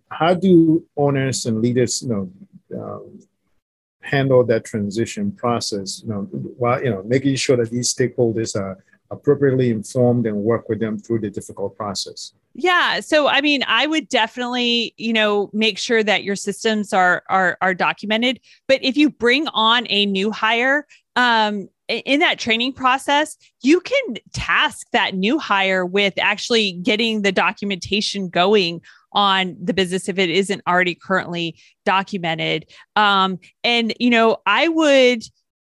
How 0.10 0.34
do 0.34 0.86
owners 0.96 1.46
and 1.46 1.62
leaders, 1.62 2.02
you 2.04 2.10
know, 2.10 2.32
um, 2.80 3.20
handle 4.02 4.44
that 4.46 4.66
transition 4.66 5.32
process? 5.32 6.02
You 6.04 6.10
know, 6.10 6.22
while 6.58 6.84
you 6.84 6.92
know 6.92 7.04
making 7.04 7.36
sure 7.36 7.58
that 7.58 7.72
these 7.72 7.94
stakeholders 7.94 8.56
are 8.56 8.84
appropriately 9.12 9.70
informed 9.72 10.26
and 10.26 10.36
work 10.38 10.70
with 10.70 10.80
them 10.80 10.98
through 10.98 11.20
the 11.20 11.30
difficult 11.30 11.76
process. 11.76 12.34
Yeah. 12.54 13.02
So 13.02 13.28
I 13.28 13.42
mean, 13.42 13.64
I 13.68 13.86
would 13.86 14.08
definitely, 14.08 14.94
you 14.98 15.12
know, 15.12 15.50
make 15.54 15.78
sure 15.78 16.04
that 16.04 16.24
your 16.24 16.36
systems 16.36 16.94
are 16.94 17.24
are 17.30 17.58
are 17.62 17.74
documented. 17.74 18.40
But 18.68 18.84
if 18.84 18.96
you 18.96 19.10
bring 19.10 19.48
on 19.50 19.86
a 19.90 20.06
new 20.06 20.32
hire, 20.32 20.88
um, 21.16 21.68
in 21.88 22.20
that 22.20 22.40
training 22.40 22.74
process, 22.74 23.38
you 23.62 23.80
can 23.80 24.16
task 24.34 24.88
that 24.92 25.14
new 25.14 25.38
hire 25.38 25.86
with 25.86 26.14
actually 26.18 26.74
getting 26.74 27.22
the 27.22 27.32
documentation 27.32 28.30
going 28.30 28.82
on 29.14 29.56
the 29.62 29.74
business 29.74 30.10
if 30.10 30.18
it 30.18 30.30
isn't 30.30 30.62
already 30.68 30.96
currently 30.96 31.58
documented. 31.86 32.66
Um, 32.96 33.40
and, 33.64 33.94
you 34.00 34.10
know, 34.10 34.38
I 34.46 34.68
would, 34.68 35.24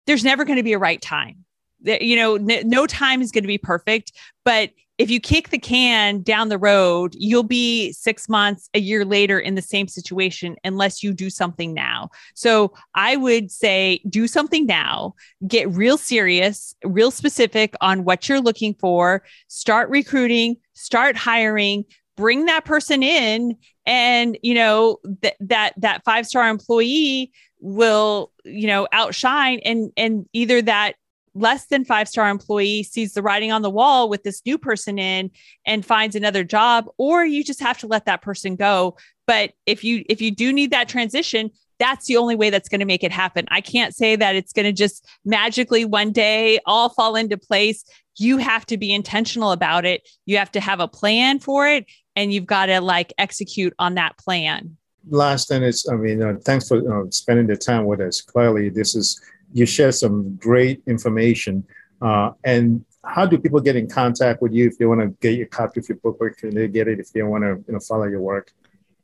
there's 0.07 0.23
never 0.23 0.45
going 0.45 0.57
to 0.57 0.63
be 0.63 0.73
a 0.73 0.79
right 0.79 1.01
time. 1.01 1.45
You 1.83 2.15
know, 2.15 2.37
no 2.37 2.87
time 2.87 3.21
is 3.21 3.31
going 3.31 3.43
to 3.43 3.47
be 3.47 3.59
perfect, 3.59 4.11
but 4.43 4.71
if 4.97 5.09
you 5.09 5.19
kick 5.19 5.49
the 5.49 5.59
can 5.59 6.21
down 6.21 6.49
the 6.49 6.57
road, 6.57 7.13
you'll 7.17 7.43
be 7.43 7.91
six 7.91 8.29
months, 8.29 8.69
a 8.73 8.79
year 8.79 9.03
later 9.03 9.39
in 9.39 9.55
the 9.55 9.61
same 9.61 9.87
situation 9.87 10.55
unless 10.63 11.03
you 11.03 11.13
do 11.13 11.29
something 11.29 11.73
now. 11.73 12.09
So 12.33 12.73
I 12.95 13.17
would 13.17 13.51
say 13.51 14.01
do 14.09 14.27
something 14.27 14.65
now, 14.65 15.15
get 15.47 15.69
real 15.69 15.97
serious, 15.97 16.75
real 16.83 17.11
specific 17.11 17.75
on 17.81 18.05
what 18.05 18.29
you're 18.29 18.41
looking 18.41 18.73
for, 18.75 19.23
start 19.47 19.89
recruiting, 19.89 20.57
start 20.73 21.17
hiring, 21.17 21.85
bring 22.15 22.45
that 22.45 22.63
person 22.65 23.03
in 23.03 23.57
and 23.85 24.37
you 24.41 24.53
know 24.53 24.97
th- 25.21 25.35
that 25.41 25.73
that 25.77 26.03
five 26.05 26.25
star 26.25 26.47
employee 26.49 27.31
will 27.59 28.31
you 28.43 28.67
know 28.67 28.87
outshine 28.91 29.59
and 29.65 29.91
and 29.97 30.25
either 30.33 30.61
that 30.61 30.93
less 31.35 31.65
than 31.67 31.85
five 31.85 32.07
star 32.07 32.29
employee 32.29 32.81
sees 32.81 33.13
the 33.13 33.21
writing 33.21 33.51
on 33.51 33.61
the 33.61 33.69
wall 33.69 34.09
with 34.09 34.23
this 34.23 34.41
new 34.45 34.57
person 34.57 34.97
in 34.97 35.29
and 35.65 35.85
finds 35.85 36.15
another 36.15 36.43
job 36.43 36.85
or 36.97 37.25
you 37.25 37.43
just 37.43 37.59
have 37.59 37.77
to 37.79 37.87
let 37.87 38.05
that 38.05 38.21
person 38.21 38.55
go. 38.55 38.97
But 39.27 39.51
if 39.65 39.83
you 39.83 40.03
if 40.09 40.21
you 40.21 40.31
do 40.31 40.51
need 40.51 40.71
that 40.71 40.89
transition 40.89 41.51
that's 41.77 42.05
the 42.05 42.17
only 42.17 42.35
way 42.35 42.49
that's 42.49 42.69
going 42.69 42.79
to 42.79 42.85
make 42.85 43.03
it 43.03 43.11
happen. 43.11 43.45
I 43.49 43.61
can't 43.61 43.93
say 43.93 44.15
that 44.15 44.35
it's 44.35 44.53
going 44.53 44.65
to 44.65 44.71
just 44.71 45.05
magically 45.25 45.85
one 45.85 46.11
day 46.11 46.59
all 46.65 46.89
fall 46.89 47.15
into 47.15 47.37
place. 47.37 47.83
You 48.17 48.37
have 48.37 48.65
to 48.67 48.77
be 48.77 48.93
intentional 48.93 49.51
about 49.51 49.85
it. 49.85 50.07
You 50.25 50.37
have 50.37 50.51
to 50.53 50.61
have 50.61 50.79
a 50.79 50.87
plan 50.87 51.39
for 51.39 51.67
it 51.67 51.85
and 52.15 52.31
you've 52.31 52.45
got 52.45 52.67
to 52.67 52.79
like 52.79 53.13
execute 53.17 53.73
on 53.77 53.95
that 53.95 54.17
plan. 54.17 54.77
Last 55.07 55.49
thing 55.49 55.61
is 55.61 55.87
i 55.91 55.95
mean 55.95 56.23
uh, 56.23 56.33
thanks 56.43 56.67
for 56.67 56.77
uh, 56.77 57.05
spending 57.11 57.45
the 57.45 57.57
time 57.57 57.85
with 57.85 57.99
us. 57.99 58.21
Clearly 58.21 58.69
this 58.69 58.95
is 58.95 59.21
you 59.55 59.65
share 59.65 59.93
some 59.93 60.35
great 60.35 60.83
information. 60.85 61.65
Uh, 62.01 62.31
and 62.43 62.83
how 63.05 63.25
do 63.25 63.37
people 63.37 63.61
get 63.61 63.77
in 63.77 63.87
contact 63.87 64.41
with 64.41 64.51
you 64.51 64.67
if 64.67 64.77
they 64.77 64.85
want 64.85 64.99
to 64.99 65.07
get 65.21 65.37
your 65.37 65.47
copy 65.47 65.79
of 65.79 65.87
your 65.87 65.97
book? 65.99 66.19
Where 66.19 66.31
can 66.31 66.53
they 66.53 66.67
get 66.67 66.89
it 66.89 66.99
if 66.99 67.13
they 67.13 67.23
want 67.23 67.45
to 67.45 67.63
you 67.65 67.73
know, 67.73 67.79
follow 67.79 68.03
your 68.03 68.19
work? 68.19 68.51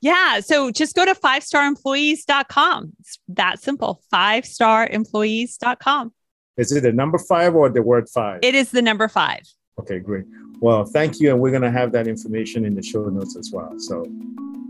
Yeah. 0.02 0.42
So 0.42 0.70
just 0.70 0.94
go 0.94 1.06
to 1.06 1.16
five 1.16 1.44
staremployees.com. 1.44 2.94
It's 3.00 3.18
that 3.30 3.62
simple. 3.62 4.02
Five 4.12 4.44
staremployees.com. 4.44 6.14
Is 6.58 6.72
it 6.74 6.82
the 6.82 6.92
number 6.92 7.18
five 7.18 7.56
or 7.56 7.70
the 7.70 7.82
word 7.82 8.10
five? 8.10 8.40
It 8.44 8.54
is 8.54 8.72
the 8.72 8.82
number 8.82 9.08
five. 9.08 9.44
Okay, 9.82 10.00
great. 10.00 10.26
Well, 10.60 10.86
thank 10.86 11.20
you. 11.20 11.32
And 11.32 11.40
we're 11.40 11.50
going 11.52 11.64
to 11.64 11.72
have 11.72 11.92
that 11.94 12.08
information 12.08 12.66
in 12.66 12.76
the 12.76 12.84
show 12.84 13.04
notes 13.06 13.36
as 13.36 13.52
well. 13.52 13.74
So 13.80 14.06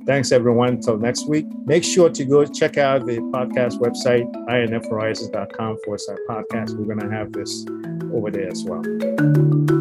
Thanks, 0.06 0.32
everyone. 0.32 0.70
Until 0.70 0.98
next 0.98 1.28
week, 1.28 1.46
make 1.66 1.84
sure 1.84 2.10
to 2.10 2.26
go 2.26 2.44
check 2.46 2.78
out 2.78 3.06
the 3.06 3.20
podcast 3.20 3.80
website, 3.80 4.32
infhorizons.com 4.50 5.78
forward 5.84 6.02
slash 6.02 6.18
podcast. 6.28 6.76
We're 6.76 6.86
going 6.86 7.08
to 7.08 7.16
have 7.16 7.32
this 7.32 7.66
over 8.12 8.32
there 8.32 8.50
as 8.50 8.64
well. 8.64 9.81